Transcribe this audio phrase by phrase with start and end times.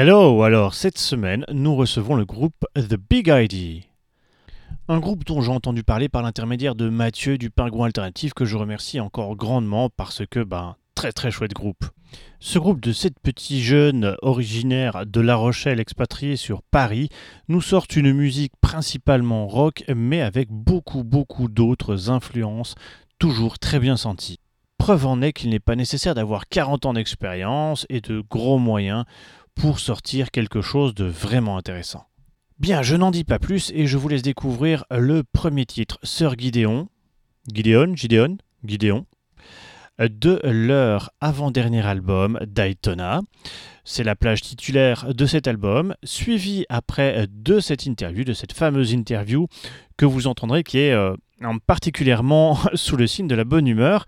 [0.00, 3.82] Hello, alors cette semaine, nous recevons le groupe The Big ID.
[4.86, 8.56] Un groupe dont j'ai entendu parler par l'intermédiaire de Mathieu du Pingouin Alternatif que je
[8.56, 11.84] remercie encore grandement parce que, ben, très très chouette groupe.
[12.38, 17.08] Ce groupe de sept petits jeunes originaires de La Rochelle expatriés sur Paris
[17.48, 22.76] nous sortent une musique principalement rock mais avec beaucoup beaucoup d'autres influences
[23.18, 24.38] toujours très bien senties.
[24.78, 29.04] Preuve en est qu'il n'est pas nécessaire d'avoir 40 ans d'expérience et de gros moyens
[29.58, 32.04] pour sortir quelque chose de vraiment intéressant.
[32.60, 36.38] Bien, je n'en dis pas plus et je vous laisse découvrir le premier titre, Sœur
[36.38, 36.88] Gideon,
[37.52, 39.06] Gideon, Gideon, Gideon,
[39.98, 43.20] de leur avant-dernier album, Daytona.
[43.84, 48.92] C'est la plage titulaire de cet album, suivi après de cette interview, de cette fameuse
[48.92, 49.48] interview
[49.96, 51.16] que vous entendrez qui est euh,
[51.66, 54.06] particulièrement sous le signe de la bonne humeur.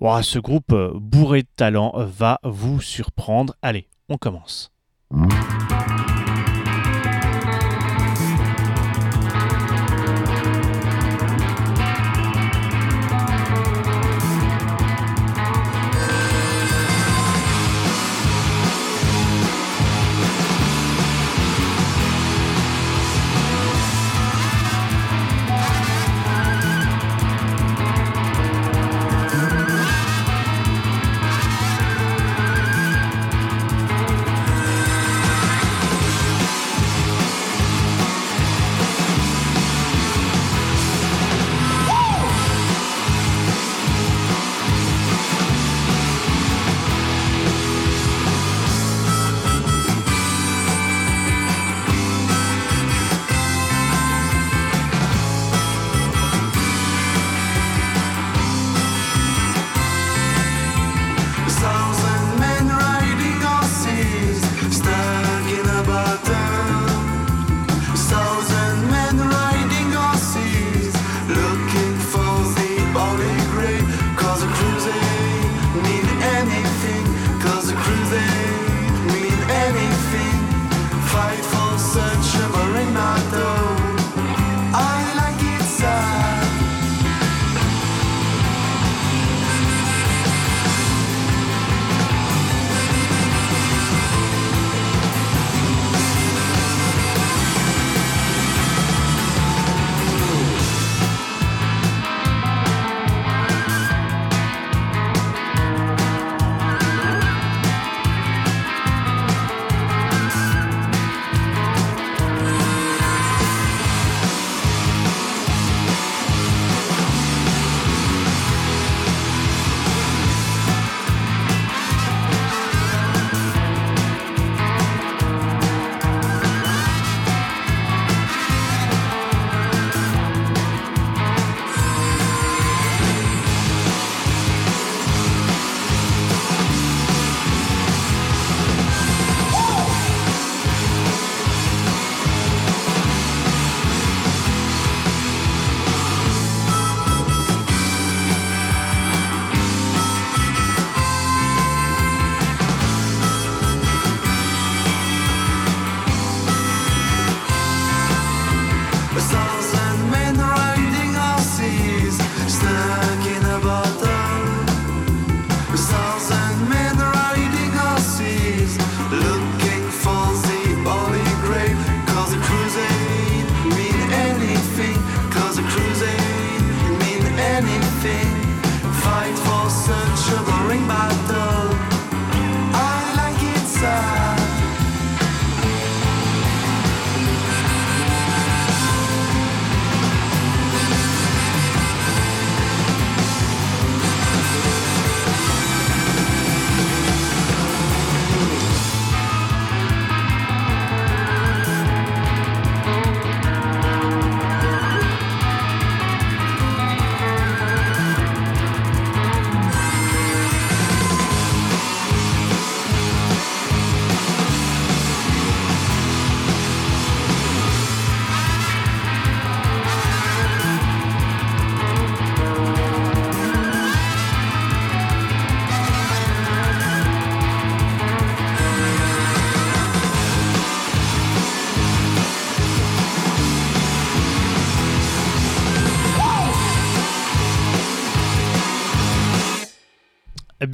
[0.00, 3.56] ce groupe bourré de talent va vous surprendre.
[3.62, 4.70] Allez, on commence.
[5.12, 5.55] Mm-hmm.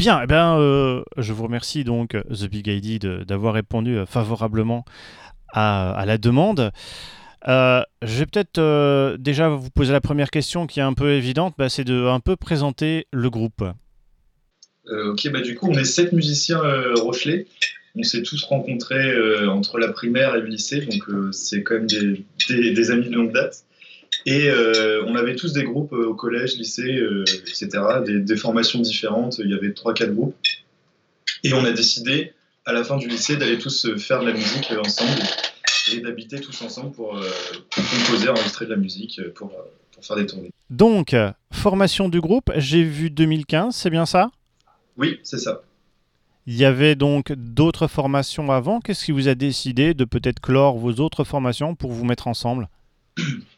[0.02, 4.84] Bien, eh bien euh, je vous remercie donc The Big ID d'avoir répondu favorablement
[5.52, 6.72] à, la demande.
[7.46, 11.68] je vais peut-être déjà vous poser la première question qui est un peu évidente, bah,
[11.68, 13.62] c'est de un peu présenter le groupe.
[14.90, 16.62] ok, bah du coup on est sept musiciens
[16.96, 17.46] Rochelais.
[17.94, 22.90] On s'est tous rencontrés entre la primaire et le lycée, donc c'est quand même des,
[22.90, 23.62] amis de longue date.
[24.26, 27.68] Et euh, on avait tous des groupes euh, au collège, lycée, euh, etc.,
[28.06, 29.38] des, formations différentes.
[29.38, 30.36] Il y avait 3-4 groupes.
[31.44, 32.32] Et on a décidé,
[32.64, 35.22] à la fin du lycée, d'aller tous faire de la musique ensemble
[35.92, 37.20] et d'habiter tous ensemble pour,
[37.74, 39.50] composer, enregistrer de la musique, pour,
[39.92, 40.50] pour, faire des tournées.
[40.70, 41.16] Donc,
[41.52, 44.30] formation du groupe, j'ai vu 2015, c'est bien ça?
[44.96, 45.62] Oui, c'est ça.
[46.46, 48.80] Il y avait donc d'autres formations avant.
[48.80, 52.68] Qu'est-ce qui vous a décidé de peut-être clore vos autres formations pour vous mettre ensemble?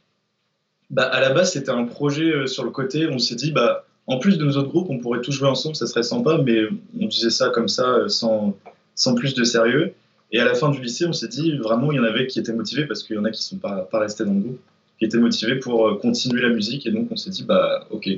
[0.90, 3.08] bah, à la base, c'était un projet euh, sur le côté.
[3.08, 5.76] On s'est dit, bah, en plus de nos autres groupes, on pourrait tous jouer ensemble,
[5.76, 6.60] ça serait sympa, mais
[7.00, 8.56] on disait ça comme ça, euh, sans,
[8.94, 9.94] sans plus de sérieux.
[10.32, 12.38] Et à la fin du lycée, on s'est dit, vraiment, il y en avait qui
[12.38, 14.60] étaient motivés, parce qu'il y en a qui ne sont pas, restés dans le groupe,
[14.98, 16.86] qui étaient motivés pour euh, continuer la musique.
[16.86, 18.08] Et donc, on s'est dit, bah, ok,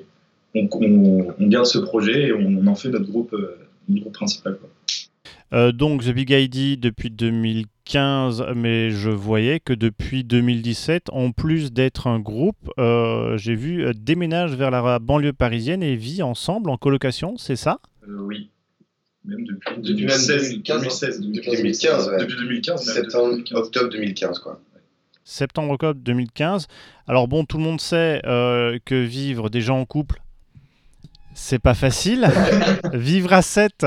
[0.54, 3.36] on, garde ce projet et on, en fait notre groupe,
[3.88, 4.58] notre groupe principal.
[5.52, 11.72] Donc, The Big ID depuis 2015 15, mais je voyais que depuis 2017, en plus
[11.72, 16.68] d'être un groupe, euh, j'ai vu euh, déménage vers la banlieue parisienne et vit ensemble
[16.68, 17.78] en colocation, c'est ça?
[18.08, 18.50] Euh, Oui.
[19.24, 22.10] Même depuis, 2016, 2016, depuis 2015.
[22.20, 24.60] Depuis 2015, septembre, octobre 2015, quoi.
[25.24, 26.68] Septembre, octobre 2015.
[27.08, 30.22] Alors bon, tout le monde sait que vivre déjà en couple,
[31.34, 32.28] c'est pas facile.
[32.92, 33.84] vivre à 7,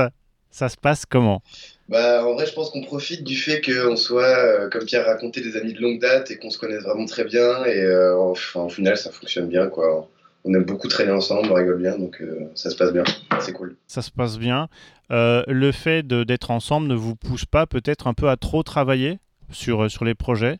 [0.50, 1.42] ça se passe comment?
[1.88, 5.40] Bah, en vrai, je pense qu'on profite du fait qu'on soit, euh, comme Pierre racontait,
[5.40, 7.64] des amis de longue date et qu'on se connaisse vraiment très bien.
[7.64, 9.68] Et euh, enfin, au final, ça fonctionne bien.
[9.68, 10.08] Quoi.
[10.44, 13.04] On aime beaucoup traîner ensemble, on rigole bien, donc euh, ça se passe bien.
[13.40, 13.76] C'est cool.
[13.86, 14.68] Ça se passe bien.
[15.10, 19.18] le fait d'être ensemble ne vous pousse pas peut-être un peu à trop travailler
[19.50, 20.58] sur, sur les projets?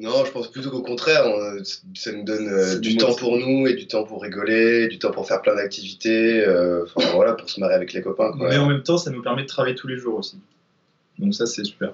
[0.00, 1.24] Non, je pense plutôt qu'au contraire,
[1.94, 5.26] ça nous donne du temps pour nous et du temps pour rigoler, du temps pour
[5.26, 6.44] faire plein d'activités,
[7.14, 8.32] voilà, pour se marrer avec les copains.
[8.36, 10.38] Mais en même temps, ça nous permet de travailler tous les jours aussi.
[11.18, 11.92] Donc ça, c'est super.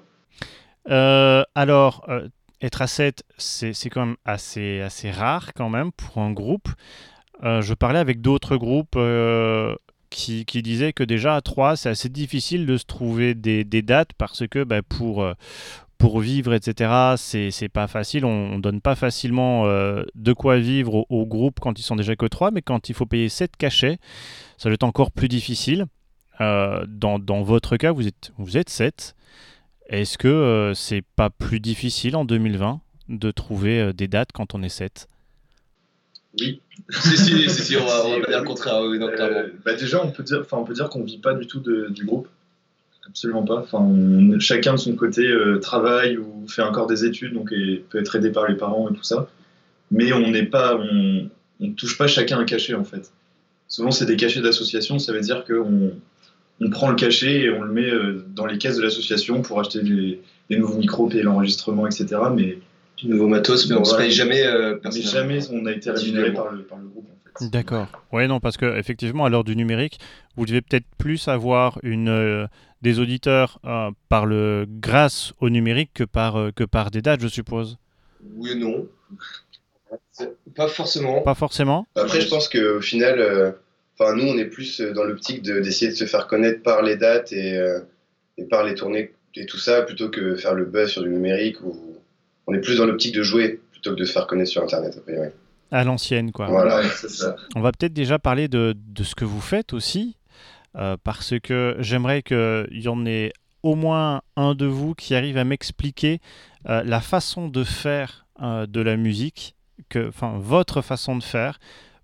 [0.88, 2.29] Euh, alors, euh,
[2.62, 6.69] être à 7, c'est quand même assez, assez rare quand même pour un groupe.
[7.43, 8.99] Euh, je parlais avec d'autres groupes
[10.11, 13.82] qui, qui, disaient que déjà à 3, c'est assez difficile de se trouver des, des
[13.82, 15.29] dates parce que bah, pour,
[15.98, 18.25] pour vivre, etc., c'est pas facile.
[18.25, 22.26] On, ne donne pas facilement de quoi vivre au, groupe quand ils sont déjà que
[22.26, 23.98] 3, mais quand il faut payer 7 cachets,
[24.58, 25.87] ça va être encore plus difficile.
[26.40, 29.16] dans, dans, votre cas, vous êtes, vous êtes 7.
[29.88, 34.54] Est-ce que euh, c'est pas plus difficile en 2020 de trouver euh, des dates quand
[34.54, 35.06] on est 7
[36.40, 36.60] Oui.
[36.90, 38.81] si, si, si, on va, pas dire le contraire.
[38.81, 42.04] Euh, bah déjà, on peut dire, on peut dire qu'on vit pas du tout du
[42.04, 42.28] groupe.
[43.08, 43.58] Absolument pas.
[43.61, 43.88] Enfin,
[44.38, 45.32] chacun de son côté
[45.62, 47.50] travaille ou fait encore des études, donc
[47.91, 49.29] peut être aidé par les parents et tout ça.
[49.91, 51.29] Mais on n'est pas, on,
[51.61, 53.11] on touche pas chacun un cachet en fait.
[53.69, 54.99] Souvent, c'est des cachets d'association.
[54.99, 55.93] Ça veut dire qu'on
[56.61, 59.61] on prend le cachet et on le met euh, dans les caisses de l'association pour
[59.61, 60.20] acheter des,
[60.56, 62.06] nouveaux micros, payer l'enregistrement, etc.
[62.35, 62.59] Mais
[62.97, 64.47] du nouveau matos, mais on ne se paye jamais.
[64.47, 67.06] Euh, mais jamais on a été rémunéré par le, par le, groupe.
[67.11, 67.50] En fait.
[67.50, 67.88] D'accord.
[68.12, 69.99] Oui, non, parce que effectivement, à l'heure du numérique,
[70.37, 72.47] vous devez peut-être plus avoir une, euh,
[72.87, 73.61] des auditeurs
[74.09, 77.78] par le, grâce au numérique que par, que par des dates, je suppose.
[78.37, 78.87] Oui et non.
[80.55, 81.23] Pas forcément.
[81.23, 81.87] Pas forcément.
[81.95, 83.55] Après, je pense qu'au final
[83.99, 86.97] Enfin, nous, on est plus euh, dans l'optique d'essayer de, se faire connaître par les
[86.97, 87.81] dates et, euh,
[88.37, 91.61] et, par les tournées et tout ça, plutôt que faire le buzz sur du numérique.
[91.62, 91.76] Ou...
[92.47, 95.02] On est plus dans l'optique de jouer plutôt que de se faire connaître sur Internet.
[95.71, 96.47] À l'ancienne, quoi.
[96.47, 97.37] Voilà, c'est ça.
[97.55, 100.16] On va peut-être déjà parler de, de, ce que vous faites aussi,
[100.76, 105.38] euh, parce que j'aimerais qu'il y en ait au moins un de vous qui arrive
[105.38, 106.21] à m'expliquer
[106.64, 109.54] la façon de faire de la musique,
[109.88, 111.59] que, enfin, votre façon de faire,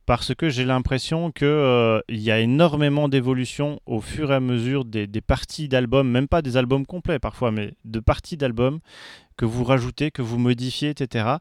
[0.07, 4.85] parce que j'ai l'impression qu'il euh, y a énormément d'évolution au fur et à mesure
[4.85, 8.81] des, parties d'albums, même pas des albums complets parfois, mais de parties d'albums
[9.37, 11.37] que vous rajoutez, que vous modifiez, etc.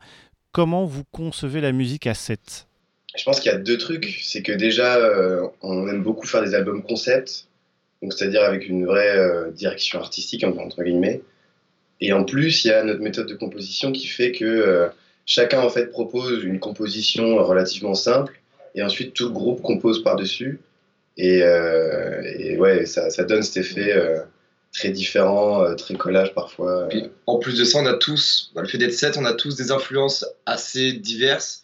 [0.51, 2.67] Comment vous concevez la musique à 7
[3.15, 4.19] Je pense qu'il y a deux trucs.
[4.23, 7.47] C'est que déjà, euh, on aime beaucoup faire des albums concept,
[8.01, 11.21] donc c'est-à-dire avec une vraie euh, direction artistique, entre guillemets.
[11.99, 14.89] Et en plus, il y a notre méthode de composition qui fait que
[15.25, 18.41] chacun en fait propose une composition relativement simple
[18.75, 20.59] et ensuite tout le groupe compose par-dessus.
[21.17, 24.19] Et, euh, ouais, ça, donne cet effet euh,
[24.73, 26.87] très différent, euh, très collage parfois.
[27.27, 29.71] en plus de ça, on a tous, le fait d'être sept, on a tous des
[29.71, 31.63] influences assez diverses.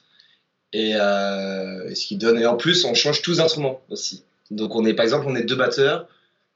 [0.74, 2.40] Et, ce qui donne.
[2.40, 4.24] Et en plus, on change tous d'instruments aussi.
[4.52, 6.08] Donc on est, par exemple, on est deux batteurs,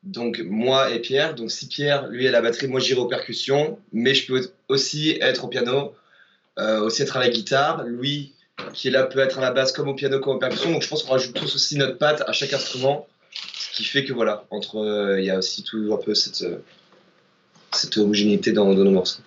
[0.03, 1.35] donc moi et Pierre.
[1.35, 5.17] Donc si Pierre, lui, est la batterie, moi j'irai aux percussions, mais je peux aussi
[5.21, 5.93] être au piano,
[6.59, 7.83] euh, aussi être à la guitare.
[7.83, 8.33] Lui,
[8.73, 10.71] qui est là, peut être à la basse comme au piano, comme aux percussions.
[10.71, 14.05] Donc je pense qu'on rajoute tous aussi notre patte à chaque instrument, ce qui fait
[14.05, 16.57] que voilà, entre, euh, il y a aussi tout un peu cette, euh,
[17.73, 19.21] cette homogénéité dans nos morceaux.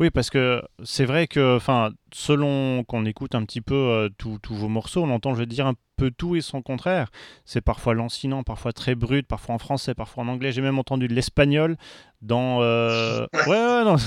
[0.00, 4.38] Oui, parce que c'est vrai que, enfin, selon qu'on écoute un petit peu euh, tous
[4.54, 7.10] vos morceaux, on entend, je veux dire, un peu tout et son contraire.
[7.44, 10.52] C'est parfois lancinant, parfois très brut, parfois en français, parfois en anglais.
[10.52, 11.76] J'ai même entendu de l'espagnol
[12.22, 12.62] dans.
[12.62, 13.96] euh, Ouais, ouais, non.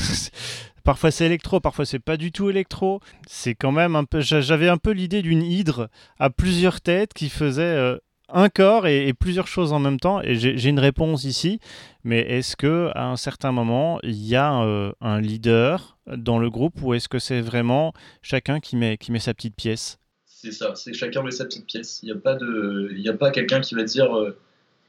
[0.83, 3.00] Parfois c'est électro, parfois c'est pas du tout électro.
[3.25, 4.19] C'est quand même un peu.
[4.19, 5.88] j'a- J'avais un peu l'idée d'une hydre
[6.19, 7.97] à plusieurs têtes qui faisait euh,
[8.34, 10.22] un corps et, et plusieurs choses en même temps.
[10.22, 11.60] Et j'ai une réponse ici.
[12.04, 16.50] Mais est-ce que à un certain moment il y a euh, un leader dans le
[16.50, 19.98] groupe ou est-ce que c'est vraiment chacun qui met qui met sa petite pièce?
[20.25, 22.02] C'est ça, c'est chacun met sa petite pièce.
[22.04, 24.38] Il n'y a pas de, il y a pas quelqu'un qui va dire, euh,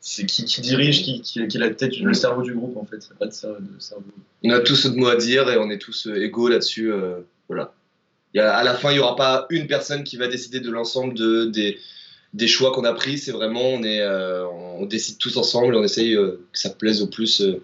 [0.01, 2.85] c'est qui, qui dirige, qui, qui, qui est la tête, le cerveau du groupe en
[2.85, 2.97] fait.
[2.97, 4.05] Il n'y a pas de, cer- de cerveau.
[4.43, 6.93] On a tous notre mot à dire et on est tous euh, égaux là-dessus.
[6.93, 7.73] euh, voilà.
[8.35, 10.59] Il y a- à la fin, il n'y aura pas une personne qui va décider
[10.59, 11.79] de l'ensemble de, des,
[12.35, 13.17] des choix qu'on a pris.
[13.17, 16.71] C'est vraiment, on, est, euh, on décide tous ensemble et on essaye euh, que ça
[16.71, 17.62] plaise au plus euh,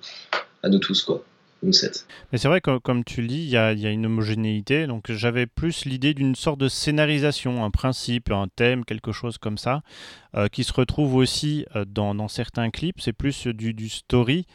[0.62, 1.22] à nous tous, quoi.
[1.62, 2.06] Nous sept.
[2.32, 4.86] Mais c'est vrai que, comme tu le dis, il y a, une homogénéité.
[4.86, 9.58] Donc j'avais plus l'idée d'une sorte de scénarisation, un principe, un thème, quelque chose comme
[9.58, 9.82] ça,
[10.52, 12.98] qui se retrouve aussi dans, certains clips.
[13.02, 14.46] C'est plus du, story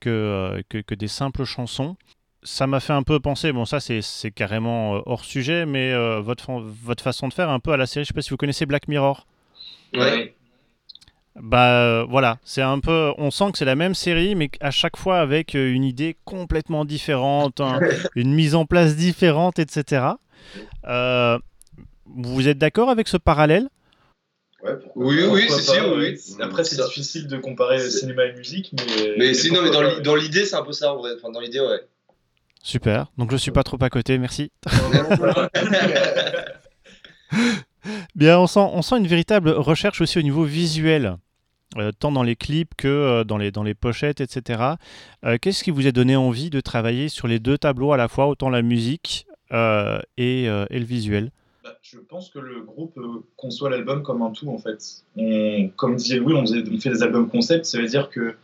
[0.00, 1.98] que, que, des simples chansons.
[2.42, 6.50] Ça m'a fait un peu penser, bon ça c'est carrément hors sujet, mais votre,
[6.82, 8.64] votre façon de faire un peu à la série, je sais pas si vous connaissez
[8.64, 9.26] Black Mirror.
[9.94, 10.34] Ouais.
[11.36, 14.70] Bah euh, voilà, c'est un peu, on sent que c'est la même série, mais à
[14.70, 17.80] chaque fois avec euh, une idée complètement différente, un-
[18.14, 20.12] une mise en place différente, etc.
[20.86, 21.38] Euh,
[22.06, 23.68] vous êtes d'accord avec ce parallèle?
[24.62, 26.16] Ouais, Oui, oui, c'est sûr, oui.
[26.40, 29.14] Après, c'est difficile de comparer cinéma et musique, mais.
[29.18, 29.70] Mais sinon, mais
[30.02, 31.10] dans l'idée, c'est un peu ça en vrai.
[31.18, 31.80] Enfin, dans l'idée, ouais.
[32.62, 34.50] Super, donc je suis pas trop à côté, merci.
[38.14, 41.16] Bien, on sent, une véritable recherche aussi au niveau visuel,
[41.76, 44.62] euh, tant dans les clips que euh, dans, les, dans les pochettes, etc.
[45.24, 48.08] Euh, Qu'est-ce qui vous a donné envie de travailler sur les deux tableaux à la
[48.08, 51.30] fois, autant la musique et, et le visuel?
[51.62, 52.98] Bah, je pense que le groupe
[53.36, 55.04] conçoit l'album comme un tout en fait.
[55.76, 58.34] Comme disait Louis, on, faisait- fait des albums concept, ça veut dire que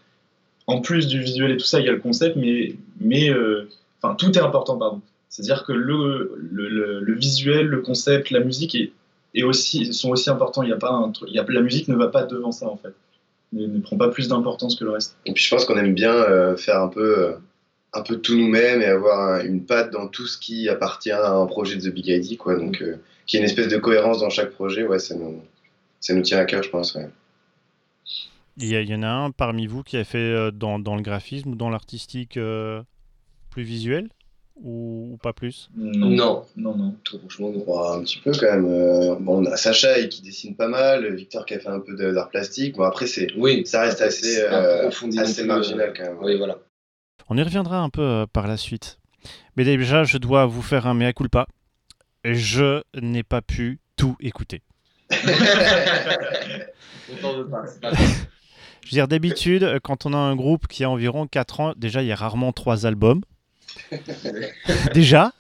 [0.67, 3.31] en plus du visuel et tout ça, il y a le concept, mais, mais
[4.01, 5.01] enfin tout est important, pardon.
[5.29, 8.93] C'est-à-dire que le, le- le visuel, le concept, la musique est,
[9.35, 10.63] est aussi, sont aussi importants.
[10.63, 12.53] Il y a pas un truc, il y a, la musique ne va pas devant
[12.53, 12.95] ça en fait.
[13.53, 15.17] Ne, ne prend pas plus d'importance que le reste.
[15.27, 17.33] Et puis je pense qu'on aime bien euh, faire un peu, euh,
[17.93, 21.33] un peu tout nous-mêmes et avoir un- une patte dans tout ce qui appartient à
[21.33, 22.55] un projet de The Big ID, quoi.
[22.57, 22.97] Donc, euh,
[23.27, 25.43] qu'il y ait une espèce de cohérence dans chaque projet, ouais, ça nous,
[26.01, 26.95] ça nous tient à cœur, je pense.
[26.95, 27.09] Ouais.
[28.57, 30.95] il y, a- il y en a un parmi vous qui a fait dans, dans
[30.97, 32.83] le graphisme ou dans l'artistique euh,
[33.51, 34.09] plus visuel?
[34.63, 35.69] Ou, ou pas plus?
[35.77, 36.77] Non, Non.
[36.77, 36.95] non.
[37.05, 37.51] Tout, franchement.
[37.67, 38.67] Bon, un petit peu quand même.
[38.67, 41.95] euh, bon, on a Sacha qui dessine pas mal, Victor qui a fait un peu
[41.97, 42.77] de- d'art plastique.
[42.77, 44.89] Bon, après, c'est, Oui, ça reste assez, euh,
[45.19, 46.19] assez marginal quand même.
[46.23, 46.59] Oui, voilà.
[47.29, 48.99] On y reviendra un peu euh, par la suite.
[49.57, 51.47] Mais déjà, je dois vous faire un mea culpa.
[52.25, 54.63] Je n'ai pas pu tout écouter.
[58.83, 62.03] Je veux dire, d'habitude, quand on a un groupe qui a environ 4 ans, déjà,
[62.03, 63.21] il y a rarement 3 albums.
[64.95, 65.33] déjà.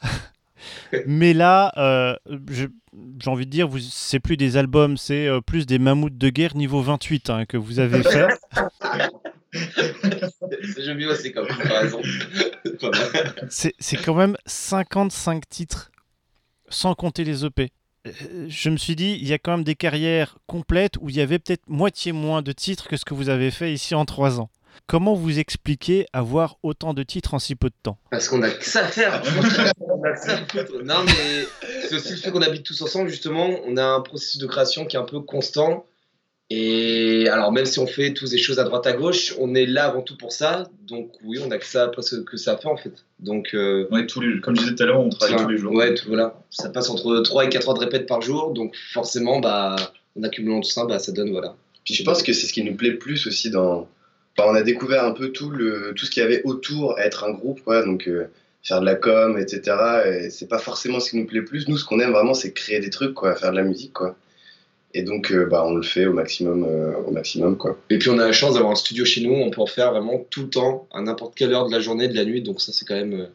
[1.06, 2.16] Mais là, euh,
[2.48, 2.68] j'ai
[3.26, 6.82] envie de dire, c'est plus des albums, c'est euh, plus des mammouths de guerre niveau
[6.82, 8.28] 28 hein, que vous avez fait.
[11.10, 12.00] Aussi comme comparaison.
[13.50, 15.90] C'est quand même 55 titres,
[16.68, 17.70] sans compter les EP.
[18.06, 18.12] Euh,
[18.48, 21.20] Je me suis dit, il y a quand même des carrières complètes où il y
[21.20, 24.40] avait peut-être moitié moins de titres que ce que vous avez fait ici en 3
[24.40, 24.50] ans.
[24.86, 28.50] Comment vous expliquez avoir autant de titres en si peu de temps Parce qu'on a
[28.50, 29.22] que ça à faire.
[29.80, 30.82] on a que ça à foutre.
[30.84, 31.46] Non, mais
[31.88, 33.48] c'est aussi le fait qu'on habite tous ensemble, justement.
[33.66, 35.86] On a un processus de création qui est un peu constant.
[36.52, 39.66] Et alors, même si on fait tous des choses à droite à gauche, on est
[39.66, 40.68] là avant tout pour ça.
[40.82, 43.04] Donc, oui, on a que ça, presque que ça à faire, en fait.
[43.20, 45.58] Donc, euh, Ouais, tous les, comme je disais tout à l'heure, on travaille tous les
[45.58, 45.72] jours.
[45.72, 46.42] Ouais, tout, voilà.
[46.50, 49.76] Ça passe entre 3 et 4 heures de répète par jour, donc forcément, bah,
[50.18, 51.54] en accumulant tout ça, bah, ça donne, voilà.
[51.84, 53.88] Puis je pense que c'est ce qui nous plaît plus aussi dans.
[54.36, 57.24] Enfin, on a découvert un peu tout, le, tout ce qu'il y avait autour être
[57.24, 57.60] un groupe.
[57.66, 58.30] Donc, euh,
[58.62, 59.76] faire de la com, etc.
[60.06, 61.68] Et c'est pas forcément ce qui nous plaît plus.
[61.68, 64.16] Nous, ce qu'on aime vraiment, c'est créer des trucs, quoi, faire de la musique, quoi.
[64.92, 67.78] Et donc, euh, bah, on le fait au maximum, euh, au maximum, quoi.
[67.90, 69.92] Et puis, on a la chance d'avoir un studio chez nous, on peut en faire
[69.92, 72.60] vraiment tout le temps, à n'importe quelle heure de la journée, de la nuit, donc
[72.60, 73.28] ça, c'est quand même.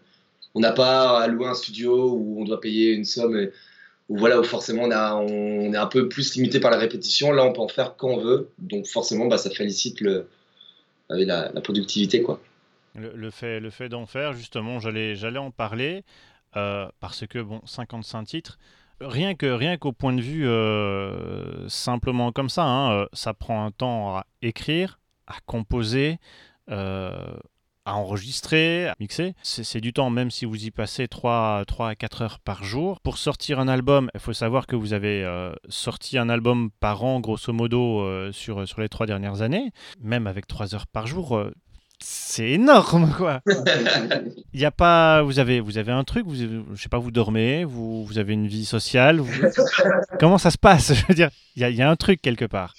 [0.53, 3.37] On n'a pas à louer un studio où on doit payer une somme.
[3.37, 3.51] et
[4.07, 7.31] où voilà, où forcément on, on est un peu plus limité par la répétition.
[7.31, 8.49] Là, on peut en faire quand on veut.
[8.59, 10.27] Donc forcément, bah, ça félicite le,
[11.09, 12.21] la, la productivité.
[12.21, 12.39] Quoi.
[12.95, 16.03] Le, fait, le fait d'en faire, justement, j'allais, j'allais en parler
[16.55, 18.57] euh, parce que, bon, 55 titres,
[19.01, 23.65] rien, que, rien qu'au point de vue euh, simplement comme ça, hein, euh, ça prend
[23.65, 26.19] un temps à écrire, à composer,
[27.85, 29.33] à enregistrer, à mixer.
[29.43, 32.99] C'est du temps, même si vous y passez 3, 3 à 4 heures par jour.
[33.01, 37.03] Pour sortir un album, il faut savoir que vous avez euh, sorti un album par
[37.03, 39.71] an, grosso modo, euh, sur, sur les 3 dernières années.
[40.01, 41.51] Même avec 3 heures par jour, euh,
[41.99, 43.41] c'est énorme, quoi.
[44.53, 47.11] Il y a pas, vous avez, vous avez un truc, vous, je sais pas, vous
[47.11, 49.21] dormez, vous, vous avez une vie sociale.
[50.19, 52.45] Comment ça se passe Je veux dire, il y a, y a un truc quelque
[52.45, 52.73] part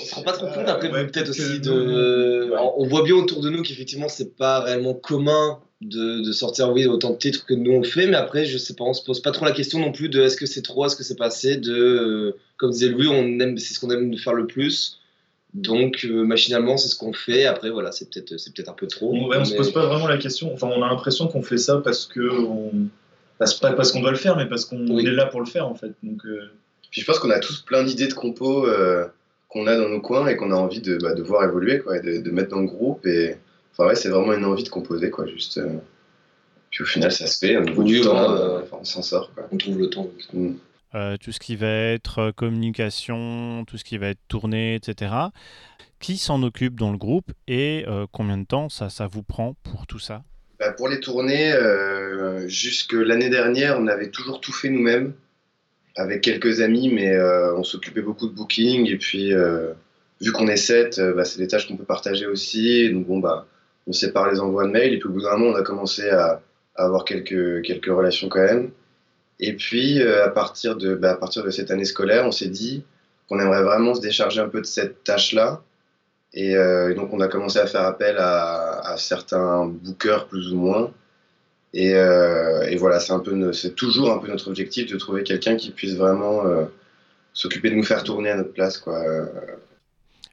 [0.00, 3.50] on se rend pas trop compte après peut-être aussi de on voit bien autour de
[3.50, 7.72] nous qu'effectivement c'est pas réellement commun de, de, sortir oui autant de titres que nous
[7.72, 9.92] on fait mais après je sais pas on se pose pas trop la question non
[9.92, 13.08] plus de est-ce que c'est trop est-ce que c'est pas assez de comme disait Louis
[13.08, 14.99] on aime c'est ce qu'on aime faire le plus
[15.54, 18.86] donc euh, machinalement c'est ce qu'on fait après voilà c'est peut-être c'est peut-être un peu
[18.86, 21.78] trop on, se pose pas vraiment la question enfin on a l'impression qu'on fait ça
[21.78, 22.70] parce que on
[23.38, 25.74] pas parce qu'on doit le faire mais parce qu'on est là pour le faire en
[25.74, 26.50] fait donc euh,
[26.90, 28.66] puis je pense qu'on a tous plein d'idées de compos
[29.50, 31.98] qu'on a dans nos coins et qu'on a envie de, bah, de, voir évoluer, quoi,
[31.98, 33.04] et de, mettre dans le groupe.
[33.04, 33.36] Et
[33.72, 35.58] enfin, ouais, c'est vraiment une envie de composer, quoi, juste.
[35.58, 35.78] Euh,
[36.70, 39.32] puis au final, ça se fait, au niveau du temps, euh, on s'en sort.
[39.34, 39.48] Quoi.
[39.50, 40.08] On trouve le temps.
[40.32, 40.52] Mm.
[40.94, 45.12] Euh, tout ce qui va être communication, tout ce qui va être tourné, etc.
[46.00, 49.98] Qui s'en occupe dans le groupe et combien de temps ça, vous prend pour tout
[49.98, 50.22] ça?
[50.58, 51.52] Bah, Pour les tournées,
[52.46, 55.12] jusque l'année dernière, on avait toujours tout fait nous-mêmes
[55.96, 58.88] avec quelques amis, mais euh, on s'occupait beaucoup de booking.
[58.88, 59.72] Et puis, euh,
[60.20, 62.90] vu qu'on est sept, euh, bah, c'est des tâches qu'on peut partager aussi.
[62.90, 63.46] Donc, bon, bah,
[63.86, 64.94] on sépare les envois de mails.
[64.94, 66.42] Et puis, au bout d'un moment, on a commencé à,
[66.76, 68.70] avoir quelques, quelques relations quand même.
[69.40, 72.84] Et puis, à, partir de, bah, à partir de cette année scolaire, on s'est dit
[73.28, 75.62] qu'on aimerait vraiment se décharger un peu de cette tâche-là.
[76.34, 76.54] Et,
[76.94, 80.92] donc, on a commencé à faire appel à, certains bookers, plus ou moins,
[81.76, 86.44] euh, et, voilà, c'est toujours un peu notre objectif de trouver quelqu'un qui puisse vraiment
[86.46, 86.64] euh,
[87.32, 89.02] s'occuper de nous faire tourner à notre place, quoi.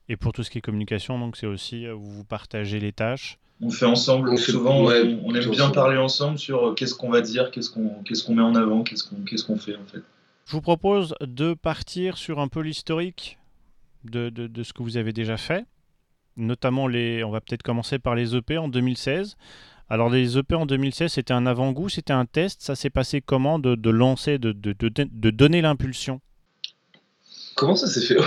[0.10, 3.38] Et pour tout ce qui est communication, donc c'est aussi euh, vous partagez les tâches.
[3.62, 4.38] On fait ensemble.
[4.38, 8.36] souvent, on, aime bien parler ensemble sur qu'est-ce qu'on va dire, qu'est-ce qu'on qu'est-ce qu'on
[8.36, 10.02] met en avant, qu'est-ce qu'on qu'est-ce qu'on fait en fait.
[10.46, 13.38] Je vous propose de partir sur un peu l'historique
[14.06, 15.66] de, de, de, ce que vous avez déjà fait,
[16.38, 17.24] notamment les.
[17.24, 19.36] On va peut-être commencer par les EP en 2016.
[19.90, 22.62] Alors les EP en 2016, c'était un avant-goût, c'était un test.
[22.62, 26.22] Ça s'est passé comment de, de lancer, de, de, de donner l'impulsion?
[27.56, 28.18] Comment ça s'est fait?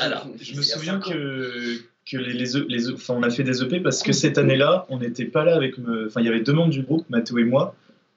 [0.00, 3.44] Alors, Je me souviens que, que les, les, e, les, e, enfin, on a fait
[3.44, 5.74] des EP parce que cette année-là, on n'était pas là avec...
[5.78, 7.74] Enfin, il y avait deux membres du groupe, Mathéo et moi.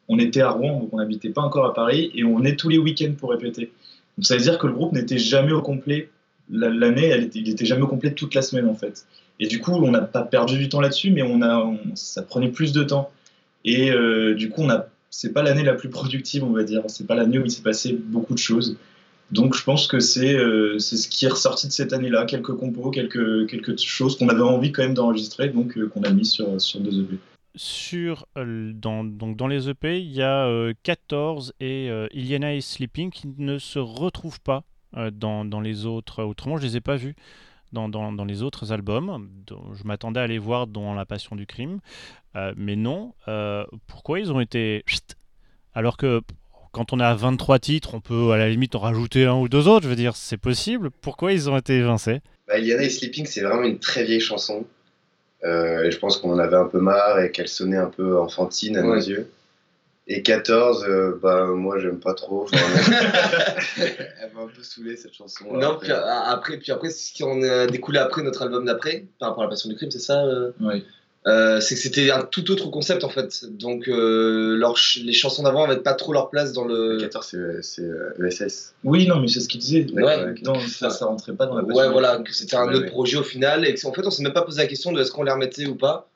[0.10, 2.69] On était à Rouen, donc on n'habitait pas encore à Paris, et on est tous
[2.69, 3.71] les week-ends pour répéter.
[4.17, 6.10] Donc ça veut dire que le groupe n'était jamais au complet.
[6.50, 9.06] L'année, il n'était jamais au complet toute la semaine, en fait.
[9.39, 12.50] Et du coup, on n'a pas perdu du temps là-dessus, mais on a, ça prenait
[12.50, 13.12] plus de temps.
[13.65, 16.84] Et euh, du coup, on a, c'est pas l'année la plus productive, on va dire.
[16.88, 18.78] C'est pas l'année où il s'est passé beaucoup de choses.
[19.32, 22.92] Donc, je pense que c'est, euh, ce qui est ressorti de cette année-là, quelques compos,
[22.92, 26.60] quelques, quelques choses qu'on avait envie quand même d'enregistrer, donc euh, qu'on a mis sur,
[26.62, 27.18] sur deux EP.
[27.56, 33.28] Sur, dans, donc dans les EP, il y a 14 et Iliana et Sleeping qui
[33.40, 34.63] ne se retrouvent pas
[35.12, 36.24] dans, dans les autres.
[36.24, 37.16] Autrement, je les ai pas vus
[37.72, 39.30] dans, dans, les autres albums.
[39.74, 41.80] Je m'attendais à les voir dans La Passion du Crime.
[42.36, 43.13] Euh, mais non.
[43.28, 44.84] Euh, pourquoi ils ont été.
[45.74, 46.22] Alors que
[46.78, 49.50] quand on est à 23 titres, on peut à la limite en rajouter un ou
[49.50, 49.84] deux autres.
[49.84, 50.92] Je veux dire, c'est possible.
[51.02, 52.22] Pourquoi ils ont été évincés?
[52.48, 54.63] Bah, Iliana et Sleeping, c'est vraiment une très vieille chanson.
[55.44, 58.20] Euh, et je pense qu'on en avait un peu marre et qu'elle sonnait un peu
[58.20, 59.28] enfantine à nos yeux.
[60.08, 62.48] Et 14, euh, bah, moi, j'aime pas trop.
[62.54, 65.46] Elle m'a un peu saoulé cette chanson.
[65.52, 69.06] Non, après, puis après, puis après, ce qui en a découlé après notre album d'après,
[69.20, 70.52] par rapport à La Passion du Crime, c'est ça euh?
[70.62, 70.86] Oui.
[71.25, 73.45] Euh, c'est que c'était un tout autre concept en fait.
[73.49, 76.97] Donc les chansons d'avant n'avaient pas trop leur place dans le.
[76.97, 77.84] 14 c'est
[78.23, 78.75] ESS.
[78.84, 79.86] Oui, non, mais c'est ce qu'il disait.
[79.91, 80.36] Ouais,
[80.67, 81.63] ça, ça rentrait pas dans la.
[81.63, 83.65] Ouais, voilà, que c'était un autre projet au final.
[83.65, 85.65] Et en fait, on s'est même pas posé la question de est-ce qu'on les remettait
[85.65, 86.10] ou pas.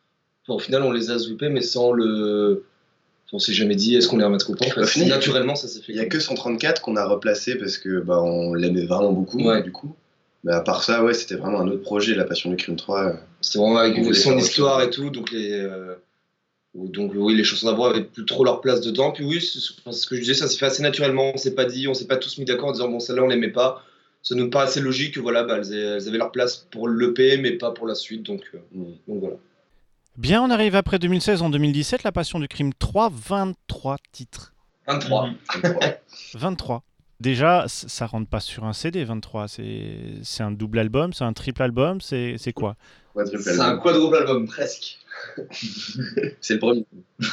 [0.47, 2.65] au final, on les a zoupés, mais sans le
[3.33, 4.65] on s'est jamais dit est-ce qu'on les remettre ou pas.
[5.05, 5.93] naturellement, ça s'est fait.
[5.93, 9.39] Il n'y a que 134 qu'on a replacé parce que bah, on l'aimait vraiment beaucoup,
[9.61, 9.95] du coup.
[10.43, 13.13] Mais à part ça, ouais, c'était vraiment un autre projet, La Passion du Crime 3.
[13.41, 15.51] C'était vraiment avec son histoire et tout, donc les.
[15.51, 15.95] Euh,
[16.73, 19.11] donc oui, les chansons d'abord avaient plus trop leur place dedans.
[19.11, 21.31] Puis oui, ce que je disais, ça s'est fait assez naturellement.
[21.33, 23.27] On s'est pas dit, on s'est pas tous mis d'accord en disant bon celle-là on
[23.27, 23.83] l'aimait pas.
[24.23, 27.51] Ça nous paraît assez logique que voilà, bah, elles, avaient leur place pour l'EP, mais
[27.51, 28.23] pas pour la suite.
[28.23, 28.83] Donc, euh, mm.
[29.07, 29.35] donc voilà.
[30.17, 34.53] Bien, on arrive après 2016 en 2017, La Passion du Crime 3, 23 titres.
[34.87, 35.27] 23.
[35.27, 35.35] Mhm.
[36.35, 36.83] 23.
[37.21, 39.47] Déjà, ça rentre pas sur un CD, 23.
[39.47, 42.75] C'est c'est un double album, c'est un triple album, c'est c'est quoi?
[43.13, 43.81] Quadruple C'est un album.
[43.83, 44.97] quadruple album, presque.
[46.41, 46.83] C'est le premier.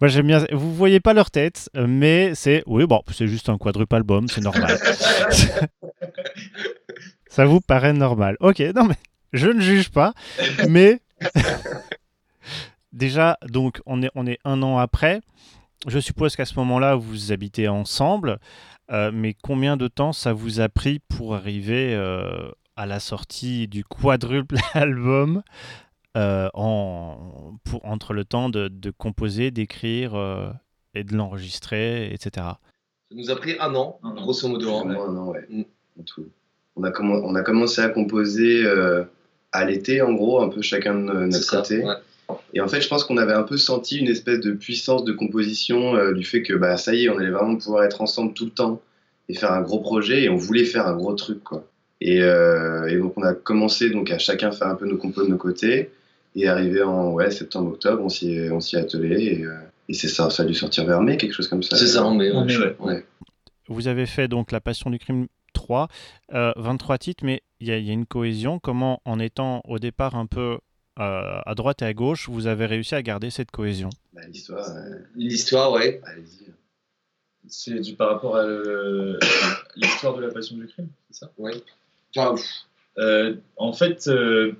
[0.00, 0.46] Moi j'aime bien.
[0.52, 4.40] Vous voyez pas leur tête, mais c'est oui bon, c'est juste un quadruple album, c'est
[4.40, 4.78] normal.
[7.28, 8.96] Ça vous paraît normal Ok, non mais
[9.34, 10.14] je ne juge pas,
[10.66, 11.00] mais
[12.94, 15.20] déjà donc on est on est un an après.
[15.88, 18.38] Je suppose qu'à ce moment-là vous habitez ensemble,
[18.90, 23.66] euh, mais combien de temps ça vous a pris pour arriver euh, à la sortie
[23.68, 25.42] du quadruple album
[26.16, 30.50] euh, en, pour, entre le temps de, de composer, d'écrire euh,
[30.94, 32.30] et de l'enregistrer, etc.
[32.46, 32.58] Ça
[33.16, 34.14] nous a pris un an, Un an.
[34.14, 34.70] grosso modo.
[34.76, 35.46] Un an, ouais.
[35.50, 35.62] Mm.
[36.00, 36.28] En tout.
[36.76, 39.04] On a, commen- on a commencé à composer euh,
[39.52, 41.82] à l'été, en gros, un peu chacun de notre ça, côté.
[41.84, 41.94] ouais.
[42.54, 45.12] Et en fait, je pense qu'on avait un peu senti une espèce de puissance de
[45.12, 48.32] composition euh, du fait que bah, ça y est, on allait vraiment pouvoir être ensemble
[48.34, 48.80] tout le temps
[49.28, 51.42] et faire un gros projet et on voulait faire un gros truc.
[51.44, 51.64] quoi.
[52.00, 55.22] Et, euh, et donc, on a commencé donc, à chacun faire un peu nos compos
[55.24, 55.90] de nos côtés.
[56.34, 59.24] Et arrivé en ouais, septembre-octobre, on s'y est, on s'y est attelé.
[59.24, 59.54] Et, euh,
[59.88, 61.76] et c'est ça, ça a dû sortir vers mai, quelque chose comme ça.
[61.76, 62.04] C'est ça.
[62.06, 62.76] On est, ouais.
[62.80, 63.04] Ouais.
[63.68, 65.88] Vous avez fait donc La Passion du crime 3,
[66.32, 68.58] euh, 23 titres, mais il y, a- il y a une cohésion.
[68.58, 70.58] Comment, en étant au départ un peu
[70.98, 74.68] euh, à droite et à gauche, vous avez réussi à garder cette cohésion Bah, L'histoire,
[74.76, 76.00] euh, L'histoire, ouais.
[76.04, 76.52] allez-y.
[77.48, 78.44] C'est du par rapport à
[79.76, 81.30] l'histoire de la passion du crime, c'est ça?
[82.14, 82.44] Pff,
[82.98, 84.52] Euh, En fait, euh,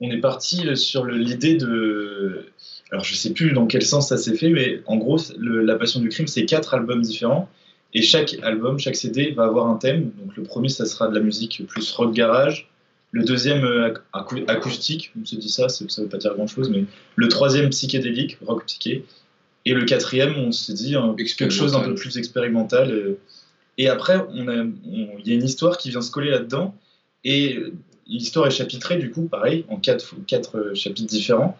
[0.00, 2.46] on est parti sur l'idée de.
[2.90, 5.76] Alors, je sais plus dans quel sens ça s'est fait, mais en gros, le- la
[5.76, 7.48] passion du crime, c'est quatre albums différents.
[7.92, 10.10] Et chaque album, chaque CD va avoir un thème.
[10.18, 12.69] Donc, le premier, ça sera de la musique plus rock garage.
[13.12, 15.12] Le deuxième, euh, acou- acoustique.
[15.20, 16.84] On se dit ça, ça veut pas dire grand chose, mais
[17.16, 19.04] le troisième, psychédélique, rock psyché.
[19.66, 22.90] Et le quatrième, on s'est dit hein, quelque chose d'un peu plus expérimental.
[22.92, 23.18] euh.
[23.78, 26.74] Et après, on a- on- il y a une histoire qui vient se coller là-dedans.
[27.24, 27.58] Et
[28.06, 31.58] l'histoire est chapitrée, du coup, pareil, en quatre, quatre euh, chapitres différents.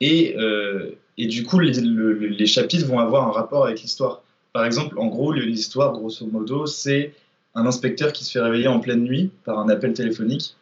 [0.00, 3.80] Et, euh, et du coup, les, le- le- les chapitres vont avoir un rapport avec
[3.82, 4.22] l'histoire.
[4.52, 7.14] Par exemple, en gros, l'histoire, grosso modo, c'est
[7.54, 10.54] un inspecteur qui se fait réveiller en pleine nuit par un appel téléphonique.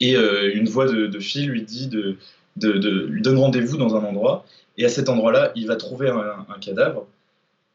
[0.00, 2.16] Et euh, une voix de, fille lui dit de,
[2.56, 4.44] donne rendez-vous dans un endroit.
[4.76, 7.06] Et à cet endroit-là, il va trouver un, cadavre.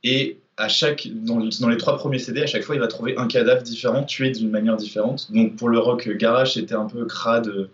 [0.04, 3.28] Et à chaque, dans, les trois premiers CD, à chaque fois, il va trouver un
[3.28, 5.32] cadavre différent, tué d'une manière différente.
[5.32, 7.70] Donc pour le rock garage, c'était un peu crade.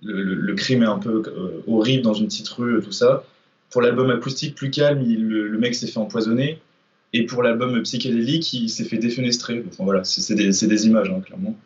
[0.00, 3.24] Le, le- crime est un peu euh, horrible dans une petite rue, tout ça.
[3.70, 6.60] Pour l'album acoustique, plus calme, le, mec s'est fait empoisonner.
[7.12, 9.64] Et pour l'album psychédélique, il s'est fait défenestrer.
[9.66, 11.56] Enfin voilà, c'est c'est des, c'est des images, hein, clairement.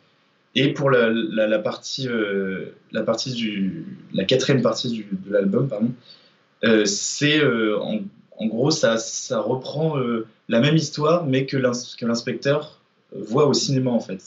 [0.54, 5.90] Et pour la, partie, euh, la partie du, la quatrième partie du- de l'album, pardon,
[6.64, 8.00] euh, c'est euh, en,
[8.46, 9.96] gros ça, ça reprend
[10.48, 12.80] la même histoire, mais que l'ins- que l'inspecteur
[13.16, 14.22] voit au cinéma en fait.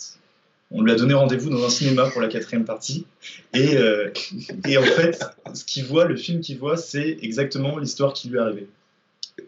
[0.72, 3.06] On lui a donné rendez-vous dans un cinéma pour la quatrième partie,
[3.54, 3.76] et,
[4.68, 8.38] et en fait, ce qu'il voit, le film qu'il voit, c'est exactement l'histoire qui lui
[8.38, 8.68] est arrivée.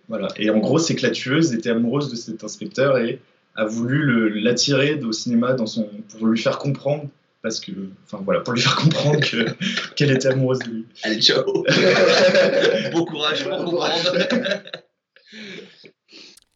[0.09, 0.27] Voilà.
[0.37, 3.19] Et en gros, c'est que la tueuse était amoureuse de cet inspecteur et
[3.57, 7.09] a voulu le- l'attirer au cinéma dans son, pour lui faire comprendre,
[7.41, 7.71] parce que,
[8.05, 9.47] enfin voilà, pour lui faire comprendre que-
[9.95, 10.85] qu'elle était amoureuse de lui.
[11.03, 11.43] Allez, ciao.
[12.93, 14.13] bon courage pour comprendre.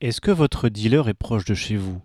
[0.02, 2.02] Est-ce que votre dealer est proche de chez vous?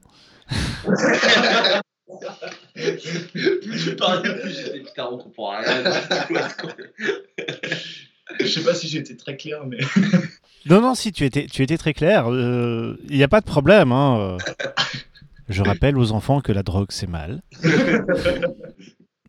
[2.74, 5.92] Plus tu parlais, plus j'étais putain, on comprend rien.
[8.40, 9.78] Je sais pas si j'ai été très clair, mais
[10.68, 12.30] Non, non, si, tu étais, tu étais très clair.
[12.30, 13.92] euh, Il n'y a pas de problème.
[13.92, 14.36] hein.
[15.48, 17.40] Je rappelle aux enfants que la drogue, c'est mal.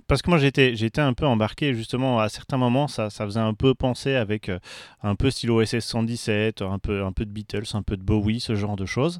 [0.07, 3.39] Parce que moi, j'étais, j'étais un peu embarqué, justement, à certains moments, ça, ça faisait
[3.41, 4.57] un peu penser avec euh,
[5.03, 8.39] un peu style OSS 117, un peu, un peu de Beatles, un peu de Bowie,
[8.39, 9.19] ce genre de choses.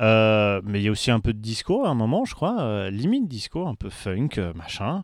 [0.00, 2.90] Euh, mais il y a aussi un peu de disco à un moment, je crois,
[2.90, 5.02] limite disco, un peu funk, machin.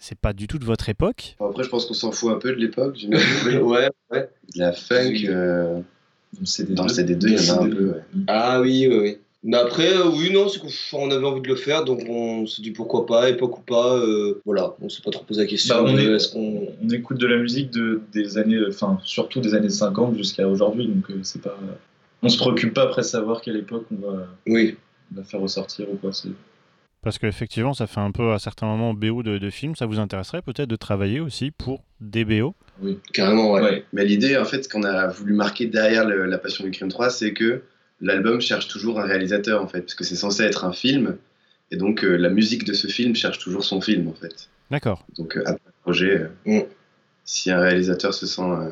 [0.00, 1.36] C'est, pas du tout de votre époque.
[1.40, 2.98] Après, je pense qu'on s'en fout un peu de l'époque,
[3.46, 4.28] ouais, ouais.
[4.54, 5.80] De la funk, euh,
[6.34, 7.86] Dans le CD2, dans le CD2, il y en a un peu.
[7.90, 8.00] ouais.
[8.26, 9.16] Ah oui, oui, oui.
[9.44, 12.60] Mais après, euh, oui, non, c'est qu'on avait envie de le faire, donc on s'est
[12.60, 13.96] dit pourquoi pas, époque ou pas.
[13.96, 15.76] euh, voilà, on s'est pas trop posé la question.
[15.76, 16.66] Bah, on de est- est-ce qu'on.
[16.82, 20.88] on écoute de la musique de, des années, enfin surtout des années 50 jusqu'à aujourd'hui,
[20.88, 21.56] donc euh, c'est pas.
[22.20, 24.76] On se préoccupe pas après savoir quelle époque on va, Oui.
[25.14, 26.10] on va faire ressortir ou quoi.
[27.02, 29.76] Parce qu'effectivement, ça fait un peu à certains moments BO de, de films.
[29.76, 32.54] Ça vous intéresserait peut-être de travailler aussi pour des BO
[33.12, 33.62] Carrément, ouais.
[33.62, 33.84] Ouais.
[33.92, 36.88] Mais l'idée, en fait, ce qu'on a voulu marquer derrière le- La Passion du Crime
[36.88, 37.62] 3, c'est que
[38.00, 41.16] l'album cherche toujours un réalisateur, en fait, parce que c'est censé être un film,
[41.70, 44.48] et donc euh, la musique de ce film cherche toujours son film, en fait.
[44.70, 45.04] D'accord.
[45.18, 46.62] Donc, euh, après le projet, euh, Mm.
[47.24, 48.70] si un réalisateur se sent euh,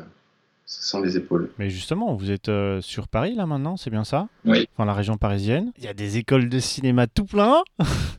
[0.65, 1.49] ça sent les épaules.
[1.59, 4.27] Mais justement, vous êtes euh, sur Paris là maintenant, c'est bien ça?
[4.45, 4.67] Oui.
[4.73, 5.71] Enfin, la région parisienne.
[5.77, 7.63] Il y a des écoles de cinéma tout plein.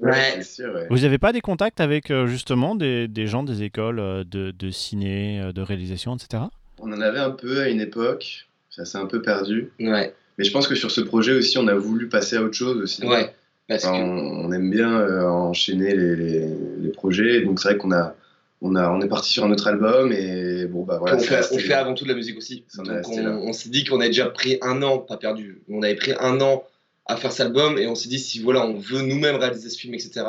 [0.00, 0.34] Ouais.
[0.36, 0.86] c'est sûr, ouais.
[0.90, 4.52] Vous n'avez pas des contacts avec euh, justement des, des gens des écoles euh, de,
[4.52, 6.44] de ciné, euh, de réalisation, etc.
[6.80, 9.70] On en avait un peu à une époque, ça s'est un peu perdu.
[9.80, 10.14] Ouais.
[10.38, 12.76] Mais je pense que sur ce projet aussi, on a voulu passer à autre chose
[12.80, 13.04] aussi.
[13.04, 13.34] Ouais.
[13.66, 14.02] Parce Enfin, que.
[14.04, 16.46] on, on aime bien euh, enchaîner les, les,
[16.80, 18.14] les projets, donc c'est vrai qu'on a,
[18.62, 21.16] on a, on est parti sur un autre album et bon bah voilà.
[21.16, 22.64] on, fait, resté- on fait avant tout de la musique aussi.
[22.76, 25.96] Donc on, on s'est dit qu'on avait déjà pris un an, pas perdu, on avait
[25.96, 26.62] pris un an
[27.08, 29.78] à faire cet album et on s'est dit si voilà on veut nous-mêmes réaliser ce
[29.78, 30.24] film, etc.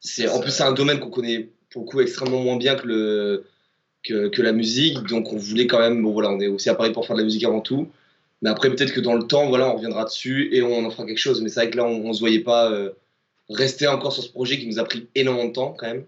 [0.00, 2.86] C'est, en plus c'est un domaine qu'on connaît pour le coup extrêmement moins bien que,
[2.86, 3.44] le,
[4.04, 6.92] que, la musique, donc on voulait quand même, bon voilà on est aussi à Paris
[6.92, 7.90] pour faire de la musique avant tout,
[8.42, 11.06] mais après peut-être que dans le temps voilà on reviendra dessus et on en fera
[11.06, 12.90] quelque chose, mais c'est vrai que là on, on se voyait pas euh,
[13.48, 16.04] rester encore sur ce projet qui nous a pris énormément de temps quand même,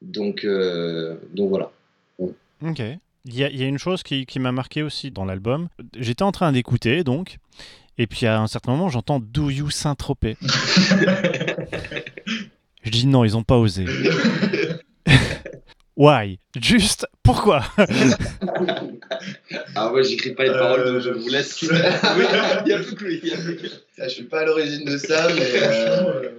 [0.00, 1.70] donc, euh, donc voilà.
[2.18, 2.80] Ok.
[3.26, 5.68] Il y y a une chose qui, qui m'a marqué aussi dans l'album.
[5.98, 7.38] J'étais en train d'écouter donc,
[7.98, 10.36] et puis à un certain moment j'entends Do You Saint-Tropez?
[12.82, 13.86] Je dis non, ils ont pas osé.
[15.96, 16.38] Why?
[16.60, 17.62] Juste pourquoi?
[19.76, 21.60] Ah ouais, j'écris pas les Euh, paroles, donc je vous laisse.
[21.62, 21.68] oui,
[22.64, 23.20] il y a plus que lui.
[23.22, 23.70] il y a plus que lui.
[23.98, 26.30] Ah, je suis pas à l'origine de ça, mais euh,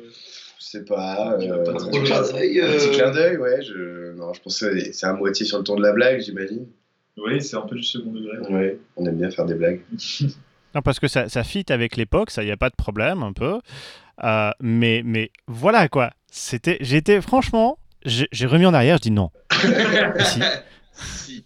[0.60, 1.38] je sais pas.
[1.40, 3.62] Euh, pas trop un le petit petit clin d'œil, ouais.
[3.62, 4.14] Je...
[4.16, 6.66] Non, je pense que c'est à moitié sur le ton de la blague, j'imagine.
[7.18, 8.38] Oui, c'est un peu du second degré.
[8.54, 9.82] Ouais, on aime bien faire des blagues.
[10.76, 13.32] Non, parce que ça, ça fit avec l'époque, ça y a pas de problème un
[13.32, 13.60] peu.
[14.24, 16.12] Euh, mais, mais voilà quoi.
[16.30, 19.32] C'était, j'étais franchement, j'ai remis en arrière, je dis non.
[20.20, 20.42] Si.
[20.94, 21.46] Si.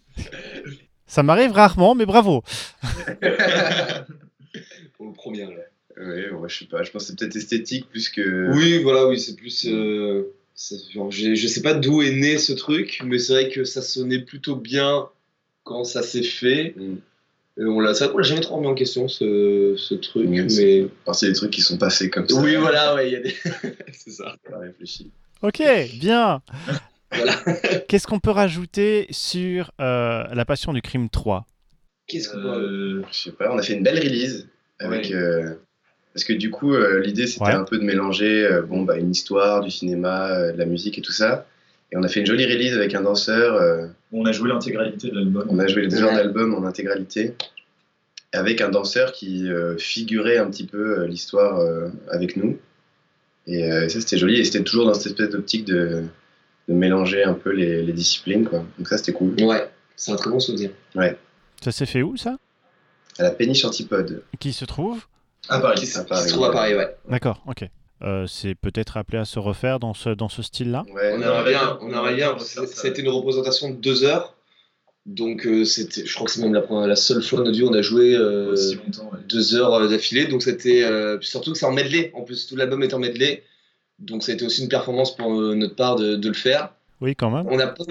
[1.07, 2.43] Ça m'arrive rarement, mais bravo.
[4.97, 5.45] Pour le premier.
[5.45, 5.51] là.
[5.97, 6.83] Ouais, ouais, je sais pas.
[6.83, 8.51] Je pense que c'est peut-être esthétique plus que.
[8.53, 9.65] Oui, voilà, oui, c'est plus.
[9.67, 10.35] euh,
[10.93, 14.19] genre, je sais pas d'où est né ce truc, mais c'est vrai que ça sonnait
[14.19, 15.07] plutôt bien
[15.63, 16.73] quand ça s'est fait.
[16.77, 16.97] Mm.
[17.61, 20.49] On l'a, vrai qu'on l'a jamais trop remis en question ce, ce truc, Oui, mais.
[20.49, 22.39] c'est- Enfin, c'est des trucs qui sont passés comme ça.
[22.41, 23.35] Oui, voilà, ouais, il y a des.
[23.93, 24.35] c'est ça.
[24.49, 25.11] Pas réfléchi.
[25.41, 25.61] Ok,
[25.99, 26.41] bien.
[27.11, 27.33] Voilà.
[27.87, 31.47] Qu'est-ce qu'on peut rajouter sur euh, La Passion du Crime 3
[32.05, 35.05] Qu'est-ce qu'on Euh, Je sais pas, on a fait une belle release avec.
[35.05, 35.15] Ouais.
[35.15, 35.55] euh,
[36.13, 37.51] Parce que du coup, euh, l'idée c'était Ouais.
[37.53, 40.99] un peu de mélanger euh, bon, bah, une histoire, du cinéma, euh, de la musique
[40.99, 41.47] et tout ça.
[41.91, 43.55] Et on a fait une jolie release avec un danseur.
[43.55, 45.45] euh, on a joué l'intégralité de l'album.
[45.49, 46.15] on a joué les deux heures Ouais.
[46.15, 47.35] d'album en intégralité.
[48.31, 52.59] Avec un danseur qui euh, figurait un petit peu euh, l'histoire euh, avec nous.
[53.47, 54.39] Et euh, ça c'était joli.
[54.39, 56.03] Et c'était toujours dans cette espèce d'optique de,
[56.67, 58.45] de mélanger un peu les, les disciplines.
[58.47, 58.63] Quoi.
[58.77, 59.33] Donc ça c'était cool.
[59.41, 60.69] Ouais, c'est un très bon souvenir.
[61.61, 62.37] Ça s'est fait où ça?
[63.17, 64.21] À la péniche antipode.
[64.39, 65.05] Qui se trouve?
[65.49, 65.79] À Paris.
[65.79, 66.29] Qui se à qui Paris.
[66.29, 66.95] se trouve à Paris, ouais.
[67.09, 67.67] D'accord, ok.
[68.01, 70.85] Euh, c'est peut-être appelé à se refaire dans ce, dans ce style-là?
[70.93, 72.37] Ouais, On aimerait bien, on aimerait bien.
[72.39, 74.35] C'était une représentation de deux heures.
[75.05, 77.69] Donc, euh, c'était, je crois que c'est même la, seule fois de notre vie où
[77.69, 79.09] on a joué euh, Aussi longtemps.
[79.11, 79.19] ouais.
[79.27, 80.27] deux heures euh, d'affilée.
[80.27, 80.83] Donc, c'était.
[80.83, 82.11] euh, puis surtout que c'est en medley.
[82.13, 83.43] En plus, tout l'album est en medley.
[83.97, 86.73] Donc, ça a été aussi une performance pour euh, notre part de, de le faire.
[87.01, 87.47] Oui, quand même.
[87.49, 87.83] On a pas,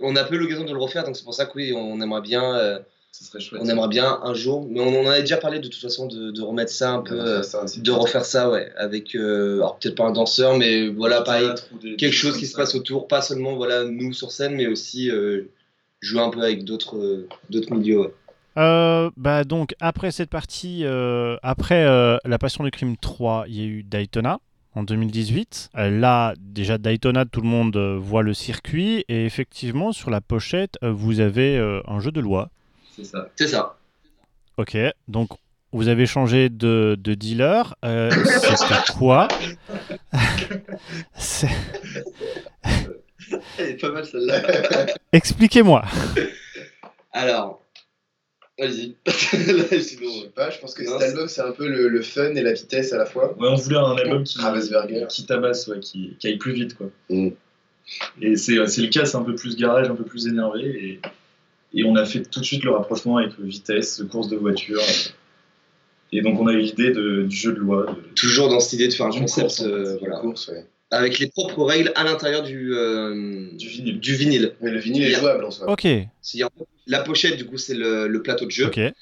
[0.00, 1.04] on a peu l'occasion de le refaire.
[1.04, 2.78] Donc, c'est pour ça que oui, on aimerait bien.
[3.18, 3.62] Ce serait chouette.
[3.64, 4.66] on aimerait bien un jour.
[4.70, 7.18] Mais on en avait déjà parlé de toute façon de, de remettre ça un peu.
[7.18, 8.70] euh, ça de refaire ça, ouais.
[8.76, 9.14] Avec.
[9.14, 11.48] euh, alors, peut-être pas un danseur, mais voilà, pareil
[11.96, 15.48] quelque chose qui se passe autour, pas seulement voilà nous sur scène, mais aussi euh,
[16.00, 18.00] jouer un peu avec d'autres euh, d'autres milieux.
[18.00, 18.12] ouais.
[18.58, 23.56] Euh, bah donc, après cette partie, euh, après euh, La Passion du Crime 3, il
[23.56, 24.40] y a eu Daytona
[24.74, 25.70] en 2018.
[25.76, 29.04] Euh, là, déjà, Daytona, tout le monde euh, voit le circuit.
[29.08, 32.50] Et effectivement, sur la pochette, euh, vous avez euh, un jeu de loi.
[32.96, 33.28] C'est ça.
[33.36, 33.76] C'est ça.
[34.56, 34.76] Ok,
[35.08, 35.28] donc
[35.72, 37.74] vous avez changé de, de dealer.
[37.84, 39.28] Euh, C'était quoi
[41.16, 41.48] C'est-
[43.58, 44.86] Elle est pas mal celle-là.
[45.12, 45.84] Expliquez-moi.
[47.12, 47.62] Alors,
[48.58, 48.94] vas-y.
[49.06, 52.02] Je sinon, sais pas, je pense que Non, cet album c'est un peu le, le
[52.02, 53.36] fun et la vitesse à la fois.
[53.38, 55.06] Ouais, on voulait un album qui, Ravensburger.
[55.08, 56.76] qui tabasse, ouais, qui, qui aille plus vite.
[56.76, 56.88] Quoi.
[57.10, 57.30] Mm.
[58.20, 60.62] Et c'est c'est le cas, c'est un peu plus garage, un peu plus énervé.
[60.64, 61.00] Et,
[61.76, 64.80] et on a fait tout de suite le rapprochement avec vitesse, course de voiture.
[66.12, 67.86] Et donc on a eu l'idée de- du jeu de loi.
[67.86, 70.64] de- toujours dans cette idée de faire un concept course, euh, La voilà, course, ouais.
[70.90, 74.00] avec les propres règles à l'intérieur du, euh, Du vinyle.
[74.00, 74.52] Du vinyle.
[74.60, 75.68] Mais le vinyle est jouable en soi.
[75.70, 75.82] Ok,
[76.22, 76.48] C'est-à-dire,
[76.86, 78.66] la pochette, du coup, c'est le, le plateau de jeu.
[78.66, 78.78] ok.
[78.78, 78.94] Et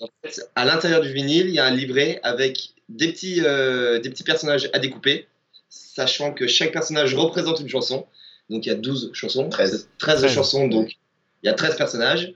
[0.00, 3.98] en fait, à l'intérieur du vinyle, il y a un livret avec des petits, euh,
[4.00, 5.26] des petits personnages à découper,
[5.68, 8.06] sachant que chaque personnage représente une chanson.
[8.48, 9.48] Donc il y a 12 chansons.
[9.50, 9.88] 13.
[9.98, 10.32] 13 13.
[10.32, 10.96] chansons, donc
[11.42, 12.32] il y a 13 personnages.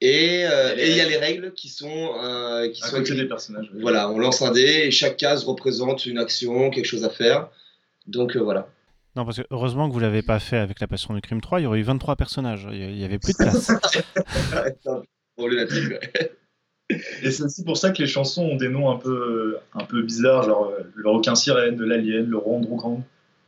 [0.00, 3.24] Et, euh, il y a les règles qui sont, euh, qui À sont côté des
[3.26, 3.68] personnages.
[3.74, 3.80] ouais.
[3.80, 7.48] Voilà, on lance un dé et chaque case représente une action, quelque chose à faire.
[8.06, 8.68] Donc euh, voilà.
[9.16, 11.60] Non, parce que heureusement que vous l'avez pas fait avec La Passion du Crime 3,
[11.60, 12.68] il y aurait eu 23 personnages.
[12.70, 13.72] Il y- il y avait plus de place.
[15.36, 15.92] problématique.
[17.22, 20.02] Et c'est aussi pour ça que les chansons ont des noms un peu, un peu
[20.02, 23.02] bizarres, genre euh, le requin sirène, l'alien, le rond grand.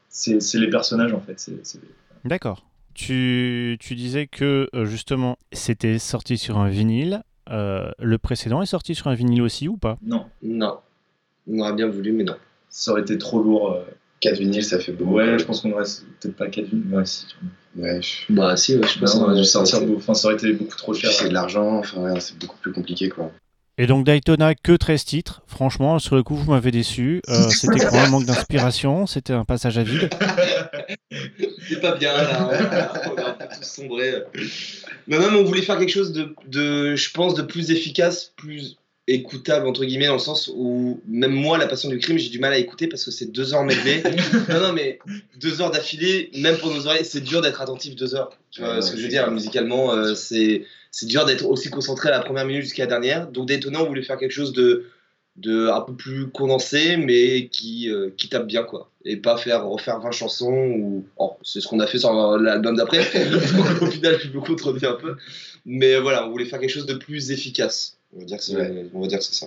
[0.09, 1.51] C'est les personnages en fait.
[2.25, 2.67] D'accord.
[2.95, 7.23] Tu, tu disais que euh, justement c'était sorti sur un vinyle.
[7.51, 9.99] Euh, le précédent est sorti sur un vinyle aussi ou pas?
[10.03, 10.79] Non, Non.
[11.51, 12.37] On aurait bien voulu, mais non.
[12.69, 13.73] ça aurait été trop lourd.
[13.73, 13.83] euh.
[14.21, 15.15] 4 vinyles, ça fait beaucoup.
[15.15, 15.85] Ouais, je pense qu'on aurait
[16.21, 16.95] peut-être pas 4 vinyles.
[16.95, 17.27] Ouais, si.
[17.77, 20.13] Ouais, je- Bah, si, ouais, je pense on qu'on aurait dû a sortir beau- Enfin,
[20.13, 21.11] ça aurait été beaucoup trop cher.
[21.11, 23.33] c'est de l'argent, enfin, ouais, c'est beaucoup plus compliqué, quoi.
[23.79, 25.41] Et donc Daytona que 13 titres.
[25.47, 27.23] Franchement, sur le coup, vous m'avez déçu.
[27.31, 30.11] Euh, c'était quoi un manque d'inspiration C'était un passage à vide
[31.69, 32.51] C'est pas bien là,
[33.11, 34.23] on va un peu tous sombrer.
[35.07, 38.77] Mais même on voulait faire quelque chose de, de, je pense, de plus efficace, plus
[39.09, 42.39] écoutable entre guillemets dans le sens où même moi la passion du crime j'ai du
[42.39, 44.03] mal à écouter parce que c'est deux heures medley.
[44.49, 45.01] non non mais
[45.37, 48.31] deux heures d'affilée, même pour nos oreilles c'est dur d'être attentif deux heures.
[48.53, 49.29] Tu vois Ouais, ce que je veux dire?
[49.33, 50.65] musicalement euh, c'est
[51.07, 53.27] dur d'être aussi concentré à la première minute jusqu'à la dernière.
[53.27, 54.87] Donc Daytona on voulait faire quelque chose de
[55.41, 58.91] de un peu plus condensé mais qui euh, qui tape bien quoi.
[59.05, 62.77] Et pas faire refaire 20 chansons ou oh, c'est ce qu'on a fait sur l'album
[62.77, 63.01] d'après.
[63.81, 65.17] Au final je me contredis un peu.
[65.67, 67.97] Mais voilà on voulait faire quelque chose de plus efficace.
[68.15, 68.87] On va dire que c'est Ouais.
[68.95, 69.47] on va dire que c'est ça.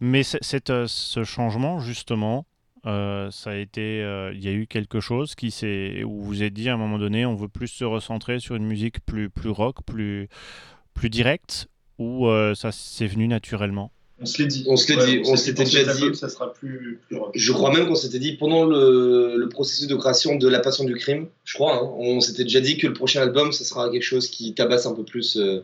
[0.00, 2.46] Mais c'est- c'est, euh, ce changement, justement,
[2.86, 6.24] euh, ça a été, euh, il y a eu quelque chose qui s'est, où vous
[6.24, 9.04] vous êtes dit à un moment donné, on veut plus se recentrer sur une musique
[9.04, 10.28] plus, plus rock, plus,
[10.94, 11.66] plus directe,
[11.98, 13.90] ou euh, ça s'est venu naturellement?
[14.20, 14.64] On se l'est dit.
[14.66, 16.14] On se l'est dit, on s'était déjà dit.
[16.14, 19.94] Ça sera plus, plus je crois même qu'on s'était dit pendant le, le processus de
[19.94, 22.92] création de La Passion du Crime, je crois, hein, on s'était déjà dit que le
[22.94, 25.36] prochain album, ça sera quelque chose qui tabasse un peu plus.
[25.36, 25.60] euh,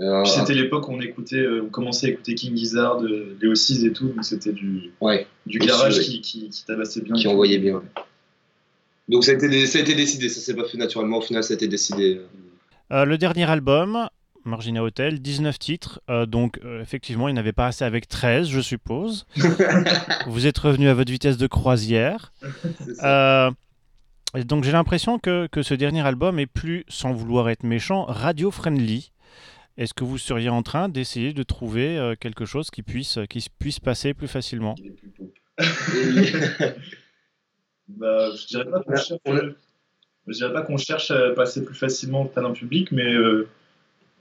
[0.00, 3.54] euh, C'était l'époque où on écoutait, euh, on commençait à écouter King Gizzard, euh, Léo
[3.54, 7.14] 6 et tout, donc c'était du, ouais, du garage qui, qui, qui tabassait bien.
[7.14, 7.76] qui envoyait bien.
[7.76, 8.02] ouais.
[9.08, 11.42] Donc ça a, été, ça a été décidé, ça s'est pas fait naturellement, au final
[11.42, 12.20] ça a été décidé.
[12.90, 14.08] Euh, le dernier album,
[14.44, 18.60] Margina Hotel, 19 titres, euh, donc euh, effectivement, il n'avait pas assez avec 13, je
[18.60, 19.26] suppose.
[20.26, 22.32] vous êtes revenu à votre vitesse de croisière.
[23.04, 23.50] Euh,
[24.34, 28.04] et donc j'ai l'impression que, que ce dernier album est plus, sans vouloir être méchant,
[28.04, 29.12] radio-friendly.
[29.76, 33.44] Est-ce que vous seriez en train d'essayer de trouver euh, quelque chose qui puisse, qui
[33.58, 34.74] puisse passer plus facilement?
[37.88, 39.40] Bah, je dirais pas qu'on cherche, on a-
[40.28, 43.48] je dirais pas qu'on cherche à passer plus facilement auprès d'un public, mais euh,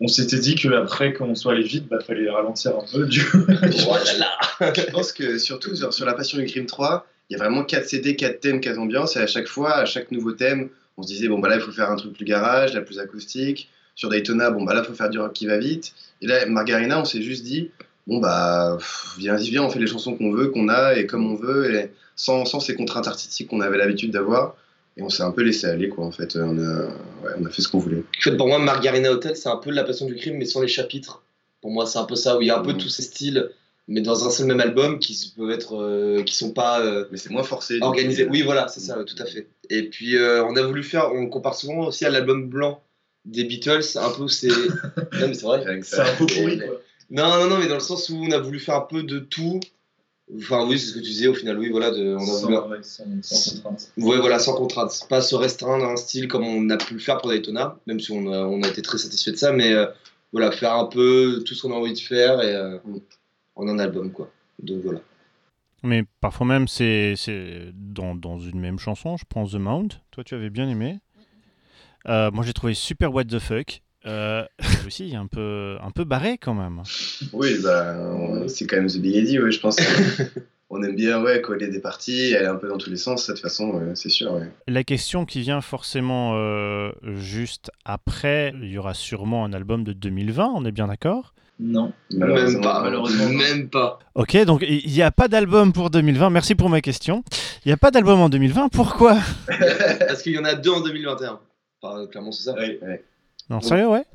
[0.01, 3.05] on s'était dit qu'après, quand on soit allé vite, bah, fallait ralentir un peu.
[3.05, 3.23] Du...
[3.33, 7.33] oh là là Je pense que surtout sur, sur La Passion du Crime 3, il
[7.33, 10.11] y a vraiment 4 CD, 4 thèmes, 4 ambiances, et à chaque fois, à chaque
[10.11, 12.73] nouveau thème, on se disait, bon, bah là, il faut faire un truc plus garage,
[12.73, 13.69] la plus acoustique.
[13.93, 15.93] Sur Daytona, bon, bah là, il faut faire du rock qui va vite.
[16.21, 17.69] Et là, Margarina, on s'est juste dit,
[18.07, 18.79] bon, bah,
[19.19, 21.91] viens, viens, on fait les chansons qu'on veut, qu'on a, et comme on veut, et
[22.15, 24.55] sans, sans ces contraintes artistiques qu'on avait l'habitude d'avoir.
[25.01, 26.35] Et on s'est un peu laissé aller, quoi, en fait.
[26.35, 27.97] On a, ouais, on a fait ce qu'on voulait.
[28.17, 30.61] En fait, pour moi, Margarina Hotel, c'est un peu la passion du crime, mais sans
[30.61, 31.23] les chapitres.
[31.61, 32.77] Pour moi, c'est un peu ça, où il y a un peu Mhm.
[32.77, 33.49] tous ces styles,
[33.87, 37.17] mais dans un seul même album, qui peuvent être, euh, qui sont pas euh, Mais
[37.17, 37.79] c'est moins forcé.
[37.81, 38.25] organisés.
[38.25, 38.31] coup.
[38.31, 39.47] Oui, voilà, c'est ça, ouais, tout à fait.
[39.69, 42.81] Et puis, euh, on a voulu faire, on compare souvent aussi à l'album blanc
[43.25, 44.47] des Beatles, un peu c'est.
[45.13, 45.79] non, mais c'est vrai.
[45.83, 46.81] C'est un peu pourri, quoi.
[47.11, 49.19] Non, non, non, mais dans le sens où on a voulu faire un peu de
[49.19, 49.59] tout.
[50.37, 52.41] Enfin, oui, c'est ce que tu disais au final, oui, voilà, de, on a Sans,
[52.41, 53.91] voulu ouais, sans, sans contrainte.
[53.97, 55.05] Ouais, voilà, sans contrainte.
[55.09, 57.99] Pas se restreindre à un style comme on a pu le faire pour Daytona, même
[57.99, 59.87] si on a, on a été très satisfait de ça, mais euh,
[60.31, 62.77] voilà, faire un peu tout ce qu'on a envie de faire et euh,
[63.55, 64.31] en un album, quoi.
[64.63, 65.01] Donc voilà.
[65.83, 69.89] Mais parfois même, c'est c'est dans, dans une même chanson, je pense The Mount.
[70.11, 70.99] Toi, tu avais bien aimé.
[72.07, 73.81] Euh, moi, j'ai trouvé super what the fuck.
[74.05, 74.43] Euh,
[74.87, 76.81] aussi, un peu, un peu barré quand même.
[77.33, 79.77] Oui, bah, on- c'est quand même The Big Eddie, ouais, je pense.
[80.71, 83.33] on aime bien ouais, coller des parties, aller un peu dans tous les sens, de
[83.33, 84.33] toute façon, ouais, c'est sûr.
[84.33, 84.49] ouais.
[84.67, 89.93] La question qui vient forcément euh, juste après, il y aura sûrement un album de
[89.93, 91.33] 2020, on est bien d'accord?
[91.59, 91.93] Non.
[92.11, 93.27] Même pas, malheureusement.
[93.29, 93.99] Même pas.
[94.15, 96.31] Ok, donc il n'y a pas d'album pour 2020.
[96.31, 97.23] Merci pour ma question.
[97.63, 98.69] Il n'y a pas d'album en 2020.
[98.69, 99.19] Pourquoi?
[99.99, 101.39] Parce qu'il y en a deux en 2021.
[101.83, 102.55] Enfin, clairement, c'est ça.
[102.55, 102.79] Ouais.
[103.51, 104.05] Non, sérieux, ouais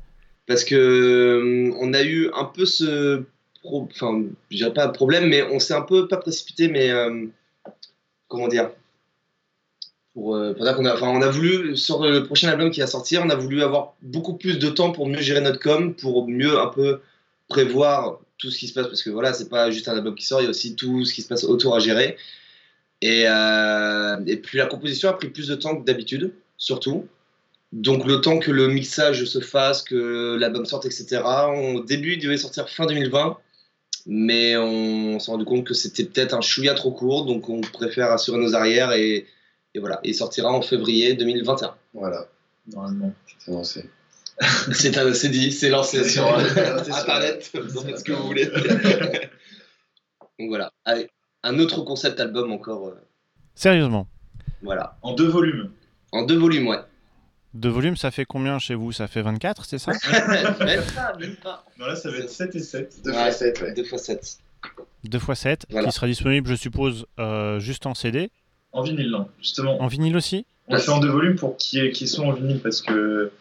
[0.47, 3.23] Parce que euh, on a eu un peu ce.
[3.61, 6.89] pro- Enfin, je dirais pas un problème, mais on s'est un peu, pas précipité, mais.
[6.91, 7.25] euh,
[8.27, 8.69] comment dire
[10.13, 12.79] pour, euh, pour dire qu'on a, enfin, on a voulu, sur le prochain album qui
[12.79, 15.93] va sortir, on a voulu avoir beaucoup plus de temps pour mieux gérer notre com,
[15.93, 17.01] pour mieux un peu
[17.47, 20.25] prévoir tout ce qui se passe, parce que voilà, c'est pas juste un album qui
[20.25, 22.17] sort, il y a aussi tout ce qui se passe autour à gérer.
[23.01, 27.05] Et, euh, et puis la composition a pris plus de temps que d'habitude, surtout.
[27.73, 31.21] Donc le temps que le mixage se fasse, que l'album sorte, etc.
[31.75, 33.37] Au début, il devait sortir fin 2020,
[34.05, 38.11] mais on s'est rendu compte que c'était peut-être un chouïa trop court, donc on préfère
[38.11, 39.27] assurer nos arrières et,
[39.73, 39.99] et voilà.
[40.03, 41.75] Il sortira en février 2021.
[41.93, 42.27] Voilà,
[42.73, 43.13] Normalement.
[43.37, 43.89] c'est annoncé.
[44.71, 46.37] C'est un- c'est dit, c'est lancé sur euh.
[46.91, 48.45] Internet, vous en faites ce que vous voulez.
[50.39, 51.09] Donc voilà, Allez,
[51.43, 53.01] un autre concept album encore, euh,
[53.55, 54.07] Sérieusement,
[54.61, 54.95] voilà.
[55.01, 55.71] En deux volumes.
[56.11, 56.77] En deux volumes, ouais.
[57.57, 58.91] Deux volumes, ça fait combien chez vous?
[58.91, 59.91] Ça fait 24, c'est ça?
[60.65, 61.65] Même pas, même pas.
[61.79, 62.97] Non, là, ça va être 7 et 7.
[63.03, 63.17] Deux Ouais.
[63.17, 63.73] fois sept, ouais.
[63.73, 64.37] Deux fois sept.
[65.03, 65.87] 2 x 7, Voilà.
[65.87, 68.29] qui sera disponible, je suppose, euh, juste en CD.
[68.73, 69.27] En vinyle, non.
[69.39, 70.45] Justement, En vinyle aussi?
[70.67, 73.31] On fait en deux volumes pour qu'il y qu'ils soient en vinyle parce que.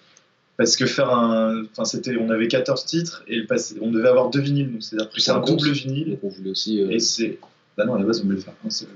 [0.56, 1.64] Parce que faire un.
[1.72, 2.16] Enfin, c'était.
[2.16, 4.72] On avait 14 titres et le passé- on devait avoir deux vinyles.
[4.72, 6.18] Donc, c'est-à-dire c'est un double vinyle.
[6.22, 6.80] On voulait aussi.
[6.80, 7.38] euh, Et c'est.
[7.76, 8.88] Bah non, à la base, on voulait faire un seul.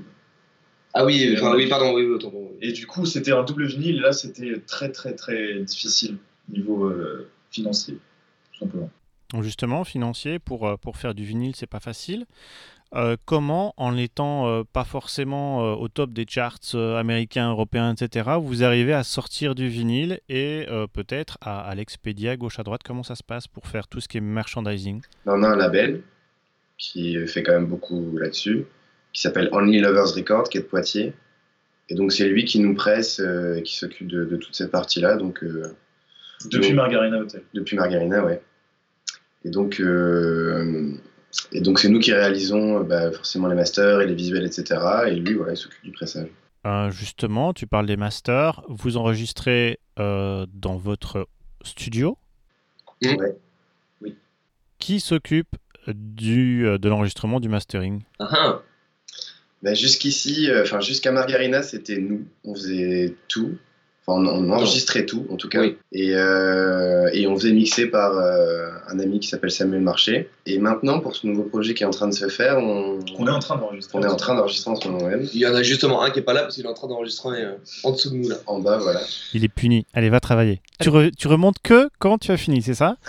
[0.93, 2.32] Ah oui, enfin, oui, pardon, oui, oui, autant.
[2.61, 4.01] Et du coup, c'était un double vinyle.
[4.01, 6.16] Là, c'était très, très, très difficile
[6.49, 7.99] niveau euh, financier,
[8.53, 8.91] tout simplement.
[9.32, 12.26] Donc justement, financier, pour, euh, pour faire du vinyle, c'est pas facile.
[12.97, 17.95] Euh, comment, en n'étant euh, pas forcément euh, au top des charts euh, américains, européens,
[17.95, 22.64] etc., vous arrivez à sortir du vinyle et euh, peut-être à, à l'expédia gauche à
[22.64, 25.03] droite, comment ça se passe pour faire tout ce qui est merchandising?
[25.26, 26.03] On a un label
[26.78, 28.64] qui fait quand même beaucoup là-dessus,
[29.12, 31.12] qui s'appelle Only Lovers Record, qui est de Poitiers.
[31.88, 34.70] Et donc c'est lui qui nous presse euh, et qui s'occupe de, de toute cette
[34.70, 35.74] partie-là, donc euh,
[36.50, 36.74] Depuis Oui.
[36.74, 37.42] Margarina Hotel.
[37.54, 38.40] depuis Margarina, ouais.
[39.44, 40.92] Et donc euh,
[41.52, 44.80] et donc c'est nous qui réalisons euh, bah, forcément les masters et les visuels, etc.
[45.08, 46.28] Et lui, voilà, il s'occupe du pressage.
[46.66, 51.26] Euh, Justement, tu parles des masters, vous enregistrez euh, dans votre
[51.64, 52.18] studio?
[53.02, 53.36] Ouais.
[54.78, 55.56] Qui s'occupe
[55.88, 58.02] du, de l'enregistrement, du mastering?
[58.18, 58.61] Ah,
[59.62, 59.70] ah.
[59.70, 62.24] Bah, jusqu'ici, euh, enfin jusqu'à Margarina, c'était nous.
[62.44, 63.56] On faisait tout.
[64.06, 65.61] Enfin, on, on enregistrait tout, en tout cas.
[65.61, 65.76] Oui.
[65.92, 70.30] Et, euh, et on faisait mixer par euh, un ami qui s'appelle Samuel Marché.
[70.46, 73.26] Et maintenant, pour ce nouveau projet qui est en train de se faire, on, On
[73.26, 73.98] est en train d'enregistrer.
[73.98, 75.28] on est en train d'enregistrer en ce moment même.
[75.34, 76.88] Il y en a justement un qui est pas là parce qu'il est en train
[76.88, 77.52] d'enregistrer euh,
[77.84, 78.36] en dessous de nous là.
[78.46, 79.02] En bas, voilà.
[79.34, 79.86] Il est puni.
[79.92, 80.62] Allez, va travailler.
[80.80, 82.96] Tu, re- tu remontes que quand tu as fini, c'est ça?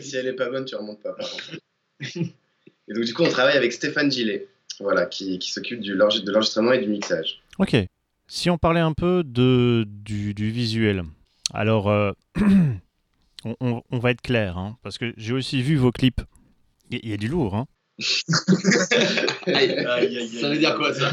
[0.00, 1.12] Si elle est pas bonne, tu remontes pas.
[1.12, 1.60] par contre.
[2.88, 4.48] et donc, du coup, on travaille avec Stéphane Gillet,
[4.80, 7.42] voilà, qui, s'occupe de l'enregistrement et du mixage.
[7.58, 7.76] Ok.
[8.28, 11.04] Si on parlait un peu de, du, visuel,
[11.54, 12.12] alors euh,
[13.60, 16.22] on, va être clair, hein, parce que j'ai aussi vu vos clips.
[16.90, 17.54] Il il y a du lourd.
[17.54, 17.66] Hein.
[17.98, 18.22] Ça
[20.48, 21.10] veut dire quoi, ça?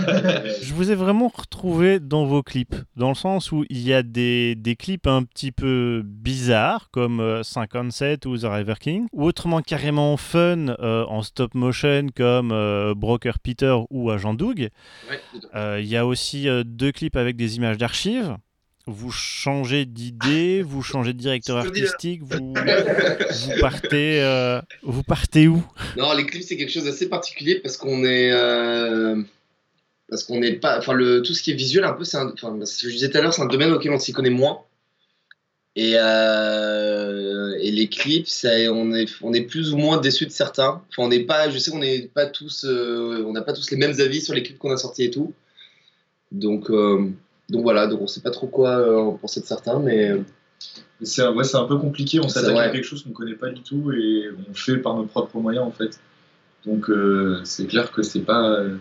[0.61, 4.03] Je vous ai vraiment retrouvé dans vos clips, dans le sens où il y a
[4.03, 9.25] des, des clips un petit peu bizarres, comme euh, 57 ou The River King, ou
[9.25, 14.69] autrement carrément fun euh, en stop motion, comme euh, Broker Peter ou Agent Doug.
[15.09, 15.19] Ouais,
[15.55, 18.35] Euh, Il y a aussi euh, deux clips avec des images d'archives.
[18.85, 25.63] Vous changez d'idée, vous changez de directeur artistique, vous, vous partez, euh, vous partez où?
[25.97, 29.21] Non, les clips c'est quelque chose d'assez particulier parce qu'on est euh,
[30.09, 32.33] parce qu'on n'est pas enfin le tout ce qui est visuel un peu c'est un
[32.33, 34.29] enfin ce que je disais tout à l'heure c'est un domaine auquel on s'y connaît
[34.29, 34.59] moins.
[35.75, 40.31] Et euh, et les clips ça on est on est plus ou moins déçus de
[40.31, 40.83] certains.
[40.89, 43.71] Enfin on n'est pas je sais qu'on n'est pas tous euh, on n'a pas tous
[43.71, 45.33] les mêmes avis sur les clips qu'on a sortis et tout.
[46.33, 46.69] Donc
[47.53, 50.19] donc voilà donc on sait pas trop quoi euh, en penser de certains mais euh,
[51.01, 53.49] C'est un, ouais, c'est un peu compliqué, on s'attaque à quelque chose qu'on connaît pas
[53.49, 55.99] du tout et on fait par nos propres moyens en fait.
[56.65, 58.77] Donc euh, c'est clair que c'est pas, euh,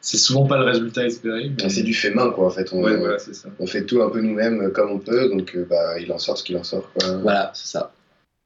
[0.00, 1.50] c'est souvent pas le résultat espéré.
[1.58, 2.72] mais- Et C'est du fait main, quoi, en fait.
[2.72, 3.48] On, Ouais, voilà, c'est ça.
[3.58, 6.44] on fait tout un peu nous-mêmes comme on peut, donc bah, il en sort ce
[6.44, 6.88] qu'il en sort.
[6.92, 7.16] Quoi.
[7.18, 7.92] voilà c'est ça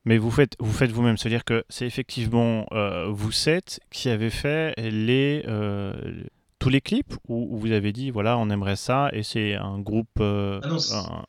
[0.07, 4.31] Mais vous faites, vous faites vous-même, c'est-à-dire que c'est effectivement euh, vous sept qui avez
[4.31, 5.93] fait les euh,
[6.61, 9.81] tous les clips ou ou vous avez dit voilà on aimerait ça et c'est un
[9.81, 11.25] groupe euh, Ah non, c'est- un-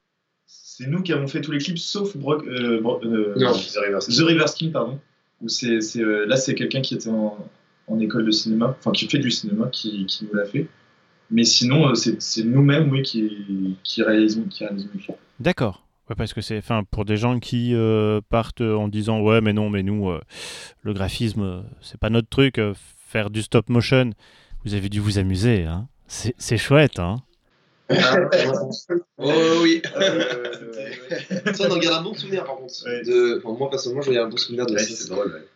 [0.45, 3.51] C'est nous qui avons fait tous les clips sauf Brock, euh, Bro- euh, Non.
[3.53, 4.15] The River King.
[4.15, 4.99] The River King, pardon.
[5.41, 7.37] Où c'est, euh, là, c'est quelqu'un qui était en,
[7.87, 10.67] en école de cinéma, enfin qui fait du cinéma, qui, qui nous l'a fait.
[11.29, 15.15] Mais sinon, euh, c'est, nous-mêmes, oui, qui, qui réalisons, qui réalisons les clips.
[15.39, 15.85] D'accord.
[16.09, 19.53] Ouais, parce que c'est, enfin, pour des gens qui euh, partent en disant ouais, mais
[19.53, 20.19] non, mais nous, euh,
[20.81, 22.57] le graphisme, c'est pas notre truc.
[22.59, 22.73] euh,
[23.07, 24.11] faire du stop motion,
[24.65, 25.63] vous avez dû vous amuser.
[25.63, 25.87] Hein.
[26.07, 26.99] C'est, c'est chouette.
[26.99, 27.21] Hein.
[29.17, 29.81] oh oui
[31.53, 32.73] Ça, on en garde un bon souvenir par contre.
[32.85, 33.03] Ouais.
[33.03, 33.41] De...
[33.43, 34.95] enfin, moi personnellement, j'en garde un bon souvenir de ouais, ça.
[34.95, 35.33] c'est drôle.
[35.33, 35.47] ouais.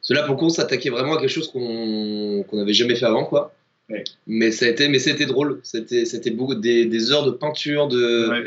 [0.00, 3.06] Cela pour le coup, on s'attaquait vraiment à quelque chose qu'on qu'on n'avait jamais fait
[3.06, 3.52] avant, quoi.
[3.90, 4.04] Ouais.
[4.26, 5.60] Mais ça a été, mais c'était drôle.
[5.64, 8.44] C'était, c'était beaucoup des, des heures de peinture, de, Ouais.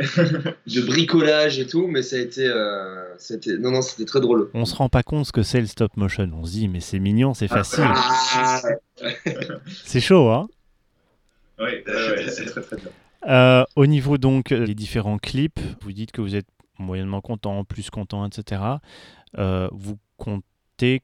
[0.68, 4.50] de bricolage et tout, mais ça a été, euh, c'était, non non, c'était très drôle.
[4.54, 6.30] On se rend pas compte ce que c'est le stop motion.
[6.34, 7.84] On se dit mais c'est mignon, c'est facile.
[7.86, 8.62] Ah,
[9.84, 10.48] C'est chaud, hein?
[11.60, 11.84] Ouais,
[12.30, 12.90] c'est très très bien.
[13.28, 16.48] Euh, au niveau donc des différents clips, vous dites que vous êtes
[16.80, 18.62] moyennement content, plus content, etc.
[19.38, 20.46] Euh, vous comptez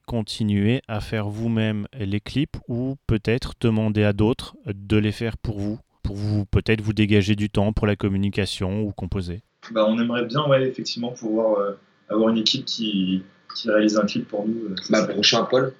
[0.06, 5.58] continuer à faire vous-même les clips ou peut-être demander à d'autres de les faire pour
[5.58, 9.42] vous, pour vous peut-être vous dégager du temps pour la communication ou composer.
[9.72, 11.72] Bah, on aimerait bien, ouais, effectivement, pouvoir euh,
[12.08, 13.22] avoir une équipe qui,
[13.54, 14.70] qui réalise un clip pour nous.
[14.70, 15.74] euh, Bah, prochain Paul.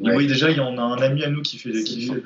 [0.00, 0.16] Ouais.
[0.16, 2.22] Oui, déjà, il y en a un ami à nous qui fait, qui fait,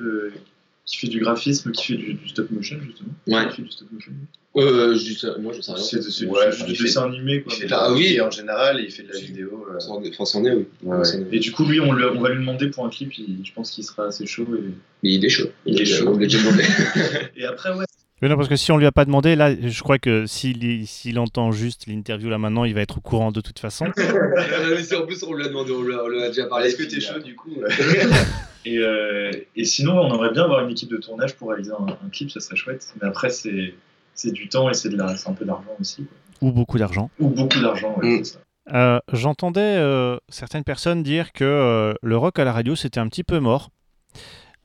[0.85, 3.09] qui fait du graphisme, qui fait du, du stop motion, justement.
[3.27, 3.49] Ouais.
[3.49, 4.11] Qui fait du stop motion.
[4.57, 5.83] Euh, je ça, moi je sais rien.
[5.83, 7.51] C'est c'est- Ouais, c'est il du dessin animé, quoi.
[7.53, 8.11] Il fait de Ah la oui.
[8.13, 8.21] oui.
[8.21, 9.67] en général et il fait de la vidéo.
[9.69, 10.65] euh, est- c'en est, oui.
[10.83, 11.03] Ouais, ouais.
[11.07, 11.27] Est.
[11.33, 13.51] Et du coup, lui, on, le- on va lui demander pour un clip, il- je
[13.51, 14.47] pense qu'il sera assez chaud.
[14.55, 14.61] Et,
[15.03, 15.49] Mais il est chaud.
[15.65, 16.05] Il est chaud.
[16.07, 16.63] On l'a déjà demandé.
[17.35, 17.83] et après, ouais,
[18.21, 21.51] Non, parce que si on lui a pas demandé, là, je crois que s'il entend
[21.51, 23.85] juste l'interview là maintenant, il va être au courant de toute façon.
[23.97, 26.45] Mais c'est en plus, on lui a demandé, on lui a, on lui a déjà
[26.47, 26.67] parlé.
[26.67, 27.51] Est-ce que t'es chaud du coup
[28.65, 31.85] Et, euh, et sinon, on aimerait bien avoir une équipe de tournage pour réaliser un,
[31.85, 32.87] un clip, ça serait chouette.
[33.01, 33.75] Mais après, c'est
[34.15, 36.05] c'est du temps et c'est de la- c'est un peu d'argent aussi.
[36.05, 36.17] quoi.
[36.47, 37.09] Ou beaucoup d'argent.
[37.19, 38.23] Ou beaucoup d'argent, ouais, Mm.
[38.23, 38.39] c'est ça.
[38.73, 43.07] Euh, J'entendais euh, certaines personnes dire que euh, le rock à la radio c'était un
[43.07, 43.69] petit peu mort.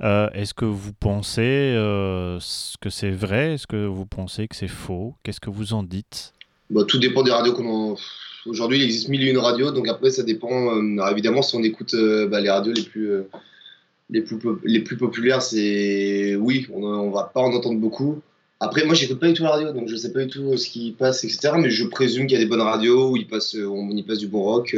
[0.02, 1.42] Euh, Est-ce que vous pensez
[1.76, 2.38] euh,
[2.80, 5.14] que c'est vrai Est-ce que vous pensez que c'est faux?
[5.22, 6.32] Qu'est-ce que vous en dites?
[6.70, 7.54] Bon, tout dépend des radios
[8.46, 10.74] Aujourd'hui, il existe mille et une radios, donc après, ça dépend.
[10.74, 11.94] euh, alors évidemment, si on écoute
[12.28, 13.10] bah, les radios les plus,
[14.08, 16.36] les plus, les plus populaires, c'est.
[16.36, 18.20] Oui, on, on va pas en entendre beaucoup.
[18.58, 20.68] Après, moi, j'écoute pas du tout la radio, donc je sais pas du tout ce
[20.68, 21.52] qui passe, etc.
[21.58, 24.18] Mais je présume qu'il y a des bonnes radios où il passe, on y passe
[24.18, 24.74] du bon rock.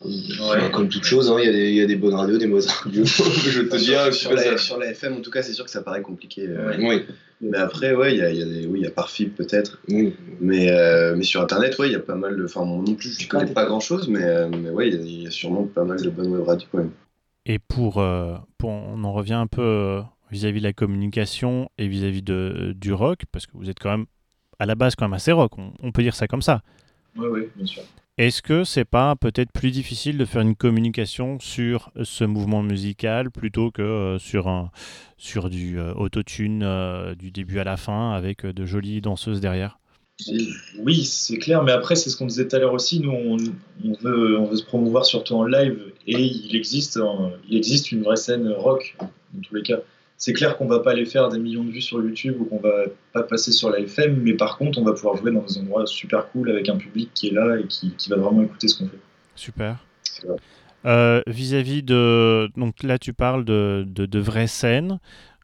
[0.00, 2.38] Enfin, comme toute chose, hein, il y, a des- il y a des bonnes radios,
[2.38, 3.04] des mauvaises radios.
[3.06, 5.82] je te sais sur, la, sur la FM, en tout cas, c'est sûr que ça
[5.82, 6.46] paraît compliqué.
[6.48, 6.74] euh.
[6.78, 7.02] Oui,
[7.40, 9.34] Mais après, ouais, il y a, y a des, oui, il y a par fibre
[9.36, 9.78] peut-être.
[9.88, 10.14] oui.
[10.40, 12.44] Mais, euh, mais sur Internet, ouais, il y a pas mal de.
[12.44, 14.98] Enfin, moi non plus, je connais pas grand chose, mais, euh, mais ouais, il y
[14.98, 16.90] a- il y, a sûrement pas mal de bonnes web radios quand même.
[17.46, 22.22] Et pour, euh, pour- on en revient un peu vis-à-vis de la communication et vis-à-vis
[22.22, 24.06] de, du rock, parce que vous êtes quand même
[24.58, 26.62] à la base quand même assez rock, on, on peut dire ça comme ça.
[27.16, 27.82] Ouais, ouais, bien sûr.
[28.18, 33.30] Est-ce que c'est pas peut-être plus difficile de faire une communication sur ce mouvement musical
[33.30, 34.70] plutôt que euh, sur, un,
[35.18, 39.78] sur du euh, autotune euh, du début à la fin avec de jolies danseuses derrière?
[40.78, 43.00] Oui, c'est clair, mais après, c'est ce qu'on disait tout à l'heure aussi.
[43.00, 43.36] Nous, on,
[44.00, 48.02] veut, on veut se promouvoir surtout en live et il existe, un- il existe une
[48.02, 49.80] vraie scène rock, dans tous les cas.
[50.18, 52.58] C'est clair qu'on va pas aller faire des millions de vues sur YouTube ou qu'on
[52.58, 55.58] va pas passer sur la FM, mais par contre, on va pouvoir jouer dans des
[55.58, 58.68] endroits super cool avec un public qui est là et qui, qui va vraiment écouter
[58.68, 58.98] ce qu'on fait.
[59.34, 59.76] Super.
[60.86, 62.48] Euh, vis-à-vis de.
[62.56, 65.00] Donc là, tu parles de, de, de vraies scènes.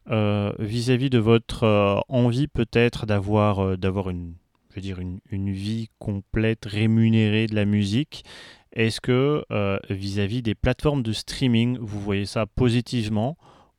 [0.09, 4.33] Euh, vis-à-vis de votre euh, envie peut-être d'avoir d'avoir une,
[4.69, 8.25] je veux dire une, une vie complète rémunérée de la musique,
[8.73, 9.45] est-ce que
[9.89, 13.37] vis-à-vis des plateformes de streaming, vous voyez ça positivement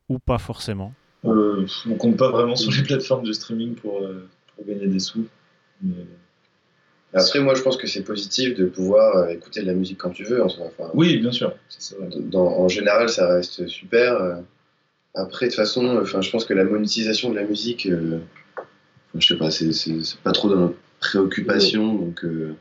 [0.09, 0.93] ou pas forcément
[1.25, 4.99] Euh, on compte pas vraiment sur les plateformes de streaming pour, euh, pour gagner des
[4.99, 5.25] sous.
[5.81, 5.93] mais-
[7.13, 10.09] Après, moi, je pense que c'est positif de pouvoir euh, écouter de la musique quand
[10.09, 10.43] tu veux.
[10.43, 10.65] En, soi.
[10.67, 11.53] Enfin, Oui, bien sûr.
[11.69, 11.95] c'est ça.
[12.19, 14.13] dans- en général, ça reste super.
[14.21, 14.35] euh.
[15.13, 18.19] Après, de toute façon, enfin, je pense que la monétisation de la musique, euh,
[19.17, 21.95] je sais pas, c'est- pas trop dans notre préoccupation.
[21.95, 22.53] Donc, euh,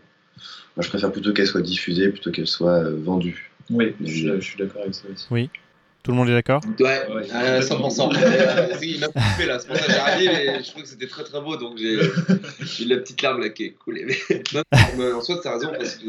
[0.77, 3.51] moi, je préfère plutôt qu'elle soit diffusée plutôt qu'elle soit vendue.
[3.71, 5.27] Oui, je suis, je suis d'accord avec ça aussi.
[6.05, 6.61] Tout le monde est d'accord?
[6.81, 7.31] Ouais, Ouais.
[7.33, 8.11] à 100%.
[8.15, 10.89] Euh, il m'a coupé là, c'est pour ça que j'ai arrêté, mais je trouve que
[10.89, 14.05] c'était très très beau, donc j'ai eu la petite larme là qui est coulée.
[14.07, 14.63] Mais, non,
[14.99, 16.07] mais en soi, t'as raison, parce que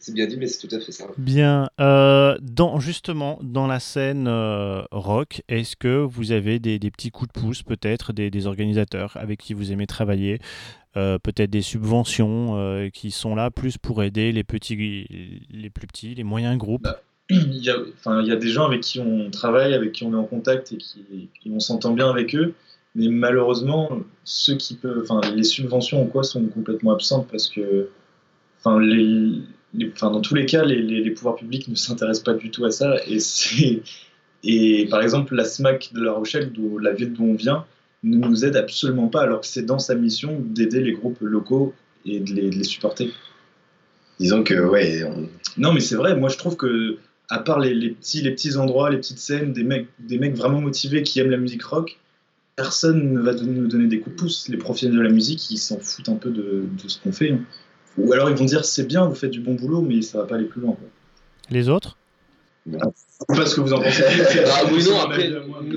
[0.00, 1.04] c'est bien dit, mais c'est tout à fait ça.
[1.16, 1.68] Bien.
[1.78, 7.10] Euh, dans, justement, dans la scène euh, rock, est-ce que vous avez des, des petits
[7.10, 10.40] coups de pouce, peut-être, des, des organisateurs avec qui vous aimez travailler
[10.96, 15.06] euh, Peut-être des subventions euh, qui sont là plus pour aider les, petits,
[15.50, 16.82] les plus petits, les moyens groupes?
[16.82, 17.00] Bah,
[17.52, 20.04] il y, a, enfin, il y a des gens avec qui on travaille, avec qui
[20.04, 22.54] on est en contact et qui, on s'entend bien avec eux.
[22.96, 27.88] Mais malheureusement, ceux qui peuvent, enfin, les subventions ou quoi sont complètement absentes parce que,
[28.58, 29.30] enfin, les,
[29.74, 32.50] les- enfin, dans tous les cas, les, les- les pouvoirs publics ne s'intéressent pas du
[32.50, 32.96] tout à ça.
[33.06, 33.82] Et c'est,
[34.42, 37.64] et par exemple, la SMAC de La Rochelle, d'où la ville d'où on vient,
[38.02, 41.74] ne nous aide absolument pas, alors que c'est dans sa mission d'aider les groupes locaux
[42.06, 43.12] et de les, de les supporter.
[44.18, 45.28] Disons que, ouais, on-
[45.58, 46.96] Non, mais c'est vrai, moi je trouve que,
[47.30, 50.34] à part les, les petits, les petits endroits, les petites scènes, des mecs, des mecs
[50.34, 51.98] vraiment motivés qui aiment la musique rock,
[52.56, 54.48] personne ne va nous donner des coups de pouce.
[54.48, 57.30] Les professionnels de la musique, ils s'en foutent un peu de, de ce qu'on fait.
[57.32, 57.40] hein.
[57.98, 60.24] Ou alors ils vont dire c'est bien, vous faites du bon boulot, mais ça va
[60.24, 60.72] pas aller plus loin.
[60.72, 60.88] quoi.
[61.50, 61.96] Les autres?
[62.70, 64.02] Je sais pas ce que vous en pensez.
[64.46, 65.30] Ah oui, non, après,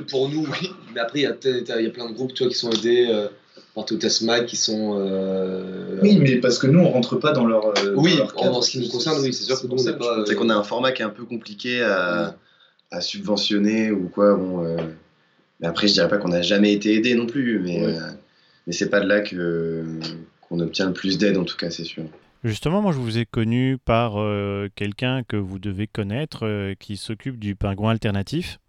[0.09, 0.69] pour nous, oui.
[0.93, 2.57] Mais après, il y, a peut-être- il y a plein de groupes tu vois, qui
[2.57, 3.27] sont aidés euh,
[3.75, 4.99] par Totasma, qui sont.
[4.99, 7.67] euh, Oui, mais parce que nous, on rentre pas dans leur.
[7.79, 9.83] euh, Oui, dans leur en ce qui nous concerne, oui, c'est sûr que nous, on
[9.83, 10.23] n'est pas.
[10.25, 12.35] c'est qu'on a un format qui est un peu compliqué à,
[12.91, 14.35] à subventionner ou quoi.
[14.35, 14.77] Bon, euh,
[15.59, 17.95] mais après, je dirais pas qu'on n'a jamais été aidé non plus, mais, Ouais.
[17.97, 18.11] euh,
[18.67, 19.83] mais c'est pas de là que
[20.41, 22.03] qu'on obtient le plus d'aide en tout cas, c'est sûr.
[22.43, 26.97] Justement, moi, je vous ai connu par euh, quelqu'un que vous devez connaître euh, qui
[26.97, 28.59] s'occupe du pingouin alternatif,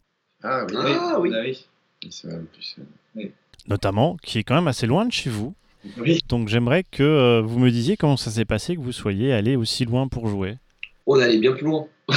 [0.44, 1.30] Ah oui, Ah, oui.
[1.34, 1.66] Ah oui.
[2.11, 2.76] c'est en plus.
[3.18, 3.22] euh,
[3.68, 5.54] notamment, qui est quand même assez loin de chez vous.
[5.98, 6.20] Oui.
[6.28, 9.56] Donc j'aimerais que euh, vous me disiez comment ça s'est passé que vous soyez allé
[9.56, 10.56] aussi loin pour jouer.
[11.06, 11.86] On allait bien plus loin.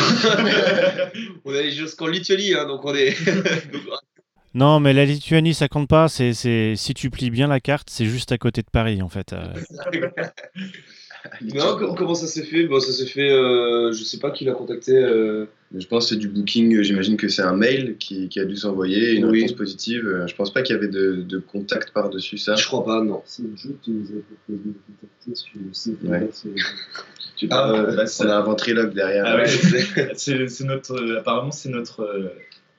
[1.46, 3.16] on allait jusqu'en Lituanie, hein, donc on est.
[4.54, 6.08] Non, mais la Lituanie, ça compte pas.
[6.08, 9.10] C'est, c'est- si tu plies bien la carte, c'est juste à côté de Paris, en
[9.10, 9.34] fait.
[9.34, 9.44] Euh,
[11.54, 12.66] non, co- comment ça s'est fait?
[12.68, 13.30] Bon, ça s'est fait.
[13.30, 14.96] euh, je sais pas qui l'a contacté.
[14.96, 15.46] euh,
[15.78, 18.56] Je pense que c'est du booking, j'imagine que c'est un mail qui, qui a dû
[18.56, 19.42] s'envoyer, une Oui.
[19.42, 20.24] réponse positive.
[20.28, 22.56] Je pense pas qu'il y avait de, de contact par-dessus ça.
[22.56, 23.22] Je crois pas, non.
[23.26, 25.98] C'est le jeu qui nous a proposé de contacter sur le site.
[26.04, 26.20] Ouais.
[26.22, 26.50] Là, c'est-
[27.36, 29.24] Tu Ah, parles, bah, on ça- a un ventriloque derrière.
[29.28, 29.46] Ah ouais,
[30.16, 32.30] c'est c'est notre, euh, apparemment, c'est notre, euh,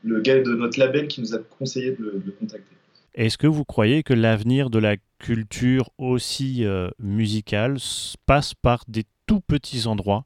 [0.04, 2.74] le gars de notre label qui nous a conseillé de le, de le contacter.
[3.14, 7.78] Est-ce que vous croyez que l'avenir de la culture aussi euh, musicale
[8.26, 10.24] passe par des tout petits endroits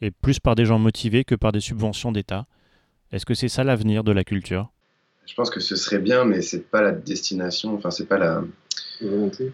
[0.00, 2.46] et plus par des gens motivés que par des subventions d'État?
[3.12, 4.72] Est-ce que c'est ça l'avenir de la culture?
[5.26, 7.74] Je pense que ce serait bien, mais c'est pas la destination.
[7.74, 8.42] Enfin, c'est pas la,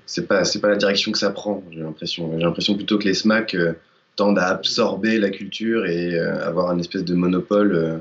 [0.07, 1.63] c'est pas, c'est pas la direction que ça prend.
[1.71, 2.33] J'ai l'impression.
[2.39, 3.75] J'ai l'impression plutôt que les SMAC euh,
[4.17, 7.99] tendent à absorber la culture et euh, avoir un espèce de monopole euh,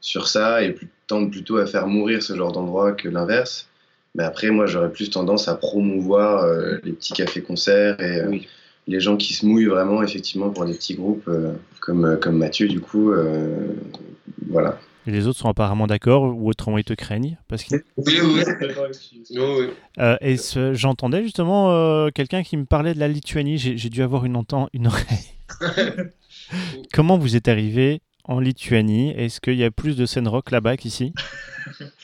[0.00, 3.68] sur ça et plus- tendent plutôt à faire mourir ce genre d'endroit que l'inverse.
[4.14, 8.46] Mais après, moi, j'aurais plus tendance à promouvoir euh, les petits cafés-concerts et euh, Oui.
[8.86, 12.68] les gens qui se mouillent vraiment, effectivement, pour des petits groupes euh, comme, comme Mathieu,
[12.68, 13.12] du coup.
[13.12, 13.68] euh,
[14.50, 14.78] voilà.
[15.06, 18.42] Et les autres sont apparemment d'accord ou autrement ils te craignent parce qu'ils- Oui, oui.
[19.30, 19.66] Oui.
[19.98, 23.56] Euh, et ce- j'entendais justement euh, quelqu'un qui me parlait de la Lituanie.
[23.56, 25.30] J'ai j'ai dû avoir une, enten- une oreille.
[26.92, 30.76] Comment vous êtes arrivé en Lituanie Est-ce qu'il y a plus de scène rock là-bas
[30.76, 31.12] qu'ici?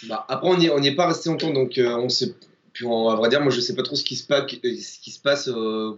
[0.09, 2.35] Bah, après, on n'y on est pas resté longtemps, donc euh, on sait.
[2.75, 4.77] Puis, on- à vrai dire, moi, je sais pas trop ce qui se, pa- euh,
[4.77, 5.93] ce qui se passe euh,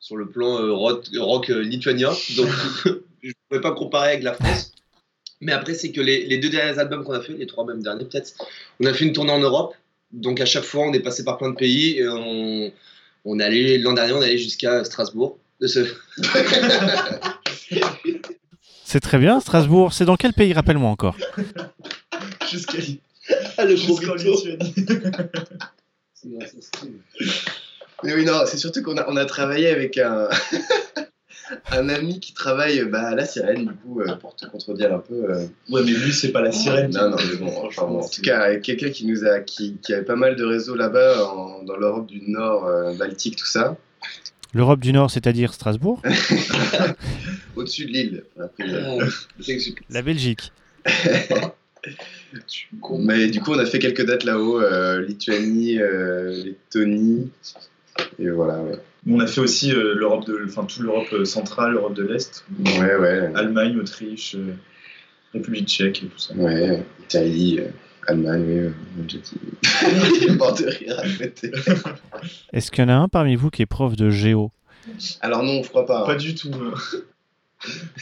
[0.00, 2.48] sur le plan euh, rock, rock, euh, lituanien, donc
[2.84, 4.72] je ne pouvais pas comparer avec la France.
[5.42, 7.82] Mais après, c'est que les, les deux derniers albums qu'on a fait, les trois même
[7.82, 8.32] derniers peut-être,
[8.80, 9.74] on a fait une tournée en Europe.
[10.12, 11.98] Donc à chaque fois, on est passé par plein de pays.
[11.98, 12.72] Et on,
[13.26, 15.38] on est allé l'an dernier, on est allé jusqu'à Strasbourg.
[18.92, 19.94] C'est très bien, Strasbourg.
[19.94, 21.16] C'est dans quel pays Rappelle-moi encore.
[22.50, 22.76] Jusqu'à
[23.56, 24.12] Ah, le jusqu'en.
[28.04, 30.28] Mais oui, non, c'est surtout qu'on a, on a travaillé avec un,
[31.70, 34.98] un ami qui travaille bah, à la sirène, du coup, euh, pour te contredire un
[34.98, 35.24] peu.
[35.30, 36.90] euh, Ouais, mais lui, c'est pas la sirène.
[36.90, 39.94] Non, non, mais bon, enfin, bon, en tout cas, quelqu'un qui nous a, qui, qui
[39.94, 43.78] avait pas mal de réseaux là-bas, en- dans l'Europe du Nord, euh, Baltique, tout ça,
[44.54, 46.02] L'Europe du Nord, c'est-à-dire Strasbourg
[47.56, 48.24] au-dessus de l'île.
[48.60, 49.06] euh,
[49.40, 50.52] je- La Belgique.
[52.98, 57.30] Mais du coup, on a fait quelques dates là-haut, euh, Lituanie, euh, Lettonie,
[58.18, 58.78] et voilà, ouais.
[59.08, 62.44] On a fait aussi euh, l'Europe de, enfin toute l'Europe centrale, l'Europe de l'Est,
[62.78, 64.54] Ouais, ouais, Allemagne, Autriche, euh,
[65.34, 66.34] République tchèque et tout ça.
[66.34, 67.66] ouais, Italie, euh,
[68.08, 69.22] Allemagne, euh, dit.
[70.36, 71.52] Mort de rire à côté.
[72.52, 74.50] Est-ce qu'il y en a un parmi vous qui est prof de géo?
[75.20, 76.02] Alors non, je crois pas.
[76.02, 76.06] hein.
[76.06, 76.50] Pas du tout.
[76.52, 76.74] euh.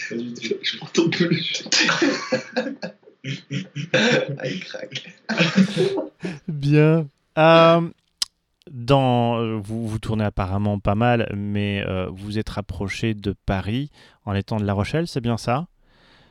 [0.08, 0.54] pas du tout.
[0.62, 1.64] je m'entends plus.
[3.92, 5.14] Ah, il craque.
[6.48, 7.06] Bien.
[7.36, 7.80] Euh,
[8.70, 13.90] dans, euh, vous, vous tournez apparemment pas mal, mais euh, vous êtes rapproché de Paris
[14.24, 15.66] en étant de La Rochelle, c'est bien ça?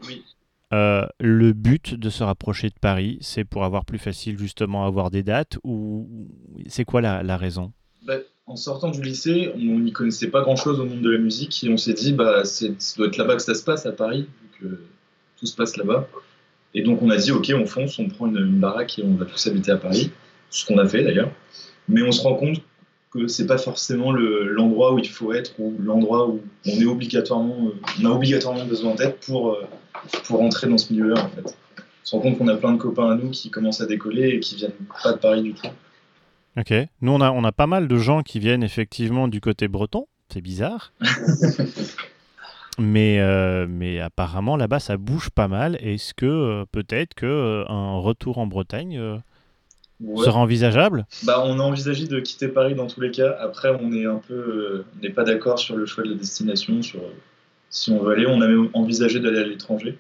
[0.07, 0.24] Oui.
[0.72, 5.09] Euh, le but de se rapprocher de Paris, c'est pour avoir plus facile justement avoir
[5.09, 6.07] des dates ou
[6.67, 7.72] c'est quoi la, raison?
[8.05, 11.63] Bah, en sortant du lycée, on n'y connaissait pas grand-chose au monde de la musique
[11.63, 12.67] et on s'est dit, bah, ça
[12.97, 14.28] doit être là-bas que ça se passe à Paris,
[14.59, 14.80] que
[15.39, 16.07] tout se passe là-bas.
[16.76, 19.26] Et donc on a dit, ok, on fonce, on prend une, baraque et on va
[19.26, 20.11] tous habiter à Paris,
[20.51, 21.32] ce qu'on a fait d'ailleurs.
[21.88, 22.61] Mais on se rend compte
[23.11, 26.86] que c'est pas forcément le- l'endroit où il faut être ou l'endroit où on est
[26.86, 29.63] obligatoirement, euh, on a obligatoirement besoin d'être pour, euh,
[30.25, 31.57] pour entrer dans ce milieu-là en fait.
[31.77, 34.29] On se rend compte qu'on a plein de copains à nous qui commencent à décoller
[34.29, 34.71] et qui viennent
[35.03, 35.67] pas de Paris du tout.
[36.57, 36.73] Ok.
[37.01, 40.07] Nous, on a, on a pas mal de gens qui viennent effectivement du côté breton.
[40.33, 40.91] C'est bizarre.
[42.79, 45.77] mais, euh, mais apparemment, là-bas, ça bouge pas mal.
[45.81, 49.19] Est-ce que euh, peut-être que euh, un retour en Bretagne
[50.01, 50.23] Ouais.
[50.23, 51.05] sera envisageable?
[51.25, 53.35] Bah, on a envisagé de quitter Paris dans tous les cas.
[53.41, 56.81] Après, on est un peu, on n'est pas d'accord sur le choix de la destination,
[56.81, 57.01] sur
[57.70, 58.26] si on veut aller.
[58.28, 59.97] On a même envisagé d'aller à l'étranger.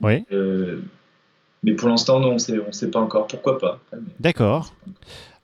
[0.00, 0.24] Oui.
[0.32, 0.80] Euh,
[1.62, 3.26] mais pour l'instant, non, on sait, on sait pas encore.
[3.26, 3.80] Pourquoi pas
[4.20, 4.74] D'accord.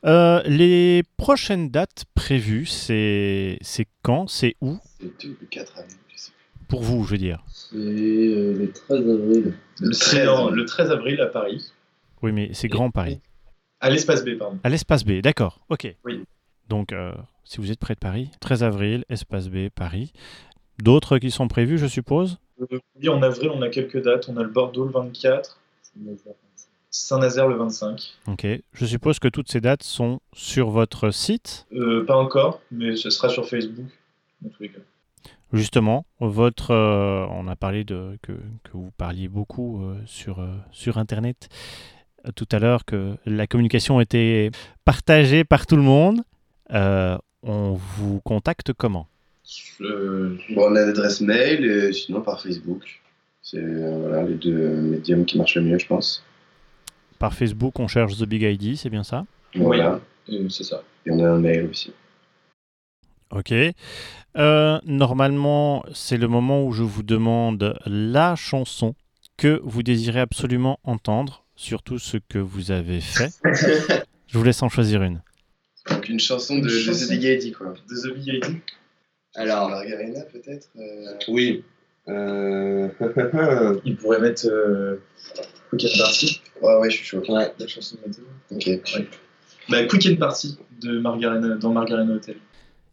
[0.05, 4.29] Euh, les prochaines dates prévues, c'est c'est quand?
[4.29, 4.79] C'est où?
[5.01, 6.67] C'était le 4 avril, je sais plus.
[6.69, 7.43] Pour vous, je veux dire.
[7.49, 9.55] C'est euh, le 13 avril.
[9.81, 11.73] Le 13, non, le 13 avril à Paris,
[12.23, 13.21] Oui, mais c'est Grand Paris.
[13.81, 14.59] à l'espace B, pardon.
[14.63, 15.61] À l'espace B, d'accord.
[15.71, 15.93] Ok.
[16.05, 16.23] Oui.
[16.69, 17.13] Donc, euh,
[17.45, 20.13] si vous êtes près de Paris, 13 avril, espace B, Paris.
[20.83, 24.29] D'autres qui sont prévus, je suppose Euh, oui, en avril, on a quelques dates.
[24.29, 26.35] On a le Bordeaux le 24, C'est 9h25.
[26.91, 28.15] Saint-Nazaire le 25.
[28.29, 28.47] Ok.
[28.73, 31.67] Je suppose que toutes ces dates sont sur votre site.
[31.73, 33.87] Euh, pas encore, mais ce sera sur Facebook.
[34.41, 34.79] dans tous les cas.
[35.53, 40.99] Justement, votre, euh, on a parlé de que, que vous parliez beaucoup euh, sur, sur
[40.99, 41.49] Internet
[42.37, 44.51] tout à l'heure, que la communication était
[44.85, 46.23] partagée par tout le monde.
[46.71, 49.07] On vous contacte comment?
[49.81, 53.03] Bon, on a l'adresse mail et sinon par Facebook.
[53.43, 56.25] C'est euh, voilà, les deux médiums qui marchent le mieux, je pense.
[57.19, 59.27] Par Facebook, on cherche The Big ID, c'est bien ça?
[59.55, 60.01] Voilà.
[60.31, 60.83] euh, c'est ça.
[61.05, 61.93] Et on a un mail aussi.
[63.31, 63.53] Ok.
[64.37, 68.95] Euh, normalement, c'est le moment où je vous demande la chanson
[69.37, 73.31] que vous désirez absolument entendre, surtout ce que vous avez fait.
[74.27, 75.21] je vous laisse en choisir une.
[75.91, 77.07] Donc une chanson de, Une de chanson.
[77.07, 77.75] The Big ID, quoi.
[77.91, 78.57] De The Big ID.
[79.37, 81.65] Alors, Margarina, peut-être euh, oui.
[82.09, 82.89] Euh...
[83.85, 84.97] Il pourrait mettre euh,
[85.71, 87.23] Quick and Party, Ouais, ouais, je suis chaud.
[87.29, 87.53] ouais.
[87.59, 88.25] la chanson de Mathéo.
[88.51, 89.07] Ok.
[89.71, 92.37] Bah, Quick and Party de Margarina, dans Margarina Hotel.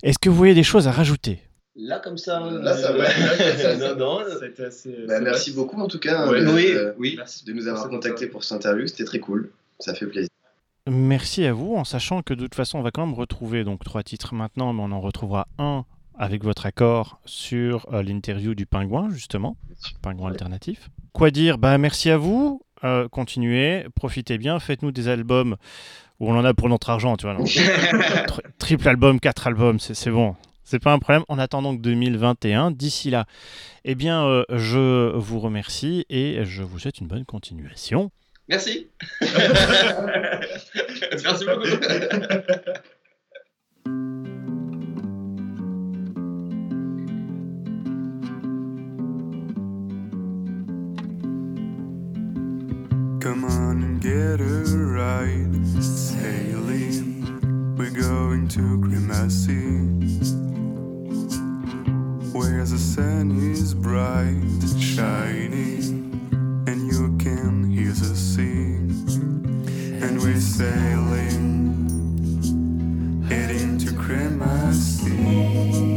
[0.03, 1.39] Est-ce que vous voyez des choses à rajouter?
[1.75, 2.39] Là, comme ça.
[2.39, 3.03] Là, ça va.
[3.09, 4.65] euh, non, non.
[4.65, 4.95] Assez.
[5.07, 5.61] Bah, merci vrai.
[5.61, 6.41] beaucoup en tout cas Ouais.
[6.43, 7.13] de, Oui, de- oui.
[7.17, 8.87] Merci de nous avoir contactés pour cette interview.
[8.87, 9.51] C'était très cool.
[9.79, 10.29] Ça fait plaisir.
[10.89, 13.83] Merci à vous, en sachant que de toute façon, on va quand même retrouver donc
[13.83, 15.85] trois titres maintenant, mais on en retrouvera un
[16.21, 19.57] avec votre accord sur euh, l'interview du pingouin, justement,
[20.03, 20.89] pingouin alternatif.
[21.13, 21.57] Quoi dire?
[21.57, 22.61] Bah merci à vous.
[22.83, 25.55] euh, continuez, profitez bien, faites-nous des albums
[26.19, 27.35] où on en a pour notre argent, tu vois.
[28.27, 30.35] Tri- triple album, quatre albums, c'est c'est bon.
[30.63, 31.23] C'est pas un problème.
[31.27, 33.25] En attendant que 2021, d'ici là,
[33.83, 38.11] eh bien, euh, je vous remercie et je vous souhaite une bonne continuation.
[38.47, 38.87] Merci.
[41.23, 41.65] Merci beaucoup.
[53.43, 55.65] And get a ride.
[55.81, 59.81] Sailing, we're going to Cremassy.
[62.33, 64.39] Where the sun is bright,
[64.79, 66.21] shining,
[66.67, 68.77] and you can hear the sea.
[70.05, 71.87] And we're sailing,
[73.27, 75.90] heading to Cremassy.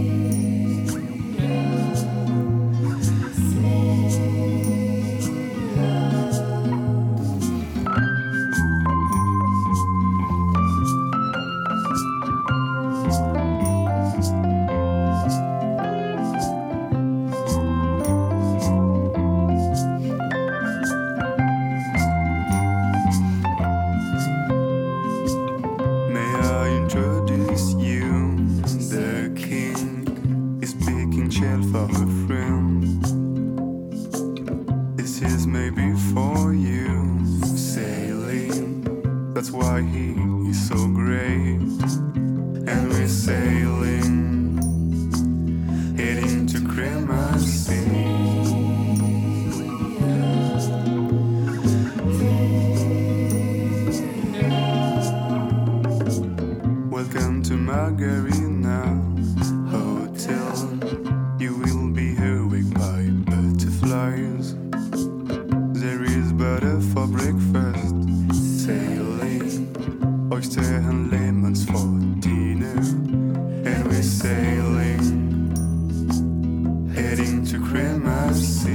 [77.54, 78.74] supremacy.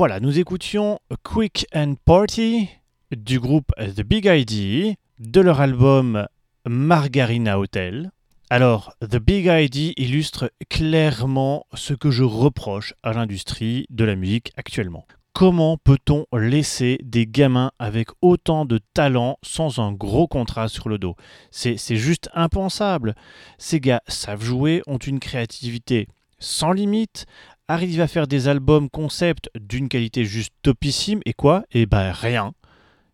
[0.00, 2.70] Voilà, nous écoutions Quick and Party
[3.14, 6.26] du groupe The Big ID de leur album
[6.66, 8.10] Margarina Hotel.
[8.48, 14.52] Alors, The Big ID illustre clairement ce que je reproche à l'industrie de la musique
[14.56, 15.06] actuellement.
[15.34, 20.96] Comment peut-on laisser des gamins avec autant de talent sans un gros contrat sur le
[20.96, 21.14] dos?
[21.50, 23.14] C'est c'est juste impensable.
[23.58, 26.08] Ces gars savent jouer, ont une créativité
[26.40, 27.26] sans limite,
[27.70, 31.62] arrivent à faire des albums concept d'une qualité juste topissime, et quoi?
[31.70, 32.52] Eh ben rien.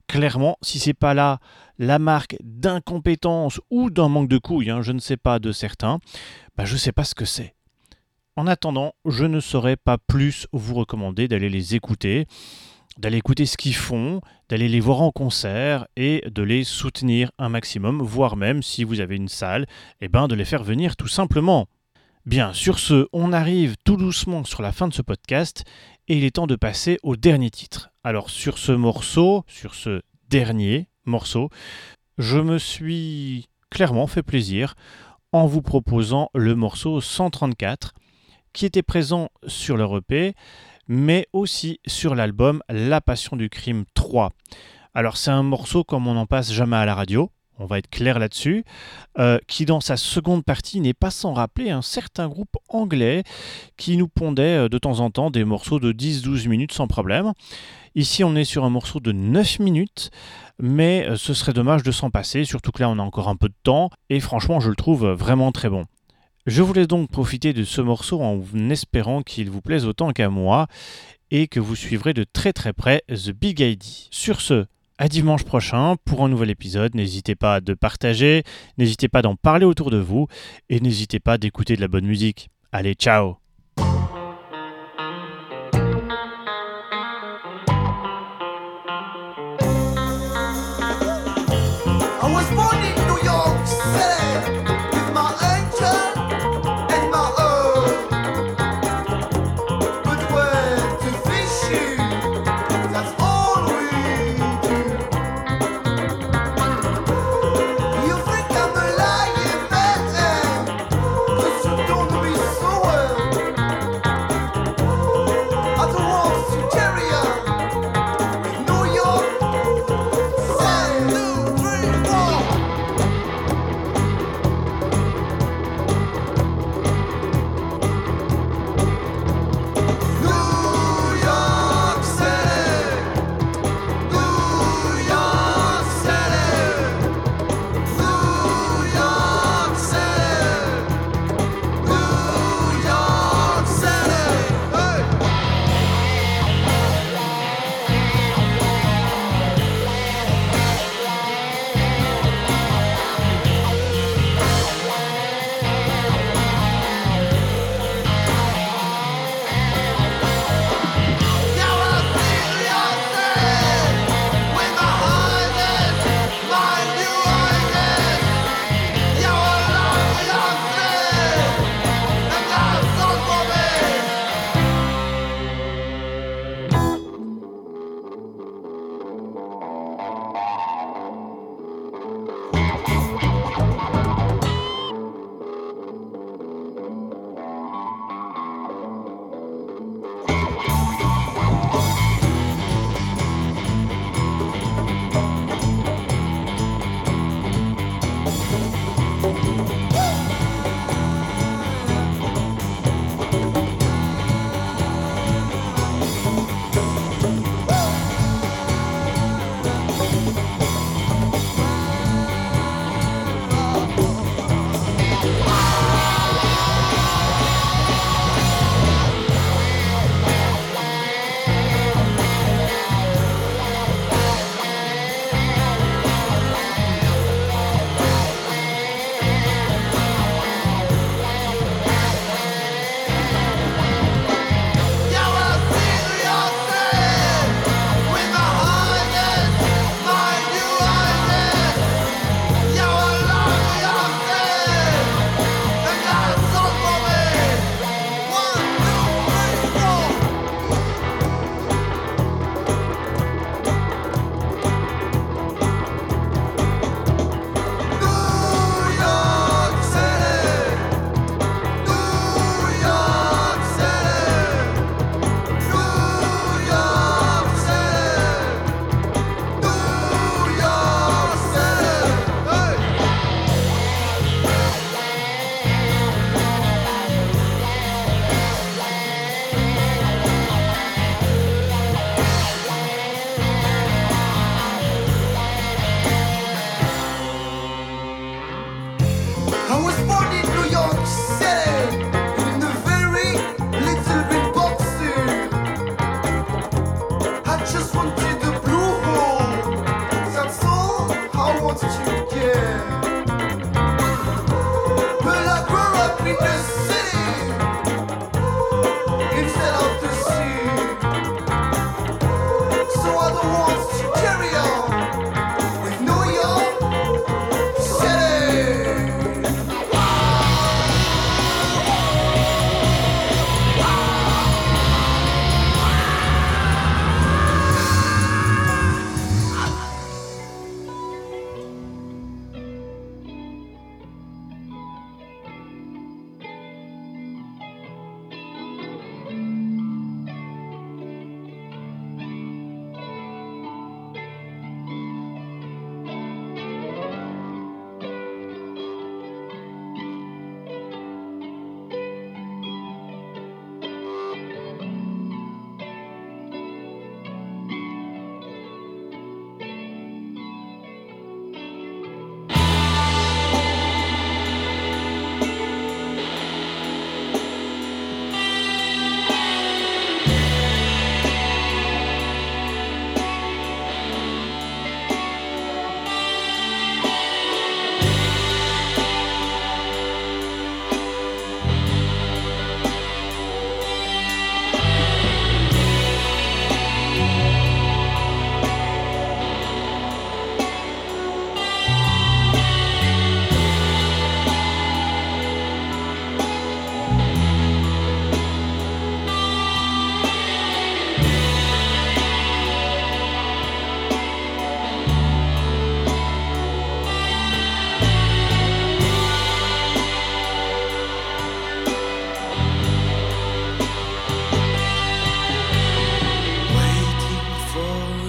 [0.08, 1.40] Clairement, si c'est pas là
[1.78, 5.98] la marque d'incompétence ou d'un manque de couilles, hein, je ne sais pas de certains,
[6.56, 7.54] bah je sais pas ce que c'est.
[8.34, 12.26] En attendant, je ne saurais pas plus vous recommander d'aller les écouter,
[12.98, 17.50] d'aller écouter ce qu'ils font, d'aller les voir en concert et de les soutenir un
[17.50, 19.66] maximum, voire même si vous avez une salle,
[20.00, 21.66] eh ben de les faire venir tout simplement.
[22.26, 25.62] Bien, sur ce, on arrive tout doucement sur la fin de ce podcast
[26.08, 27.90] et il est temps de passer au dernier titre.
[28.02, 31.50] Alors sur ce morceau, sur ce dernier morceau,
[32.18, 34.74] je me suis clairement fait plaisir
[35.30, 37.94] en vous proposant le morceau 134
[38.52, 40.34] qui était présent sur leur EP,
[40.88, 44.32] mais aussi sur l'album La Passion du Crime 3.
[44.94, 47.88] Alors c'est un morceau comme on n'en passe jamais à la radio, on va être
[47.88, 48.64] clair là-dessus,
[49.18, 53.22] euh, qui dans sa seconde partie n'est pas sans rappeler un certain groupe anglais
[53.76, 57.32] qui nous pondait euh, de temps en temps des morceaux de 10-12 minutes sans problème.
[57.94, 60.10] Ici on est sur un morceau de 9 minutes,
[60.58, 63.36] mais euh, ce serait dommage de s'en passer, surtout que là on a encore un
[63.36, 65.84] peu de temps, et franchement je le trouve vraiment très bon.
[66.46, 68.40] Je voulais donc profiter de ce morceau en
[68.70, 70.68] espérant qu'il vous plaise autant qu'à moi
[71.32, 73.82] et que vous suivrez de très très près The Big ID.
[74.10, 74.66] Sur ce,
[74.98, 76.94] à dimanche prochain pour un nouvel épisode.
[76.94, 78.42] N'hésitez pas de partager,
[78.78, 80.26] n'hésitez pas d'en parler autour de vous
[80.68, 82.50] et n'hésitez pas d'écouter de la bonne musique.
[82.72, 83.45] Allez, ciao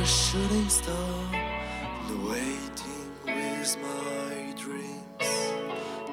[0.08, 0.96] shooting star,
[2.26, 5.54] waiting with my dreams.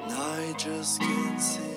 [0.03, 1.74] And I just can't see.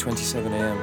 [0.00, 0.79] 27 a.m.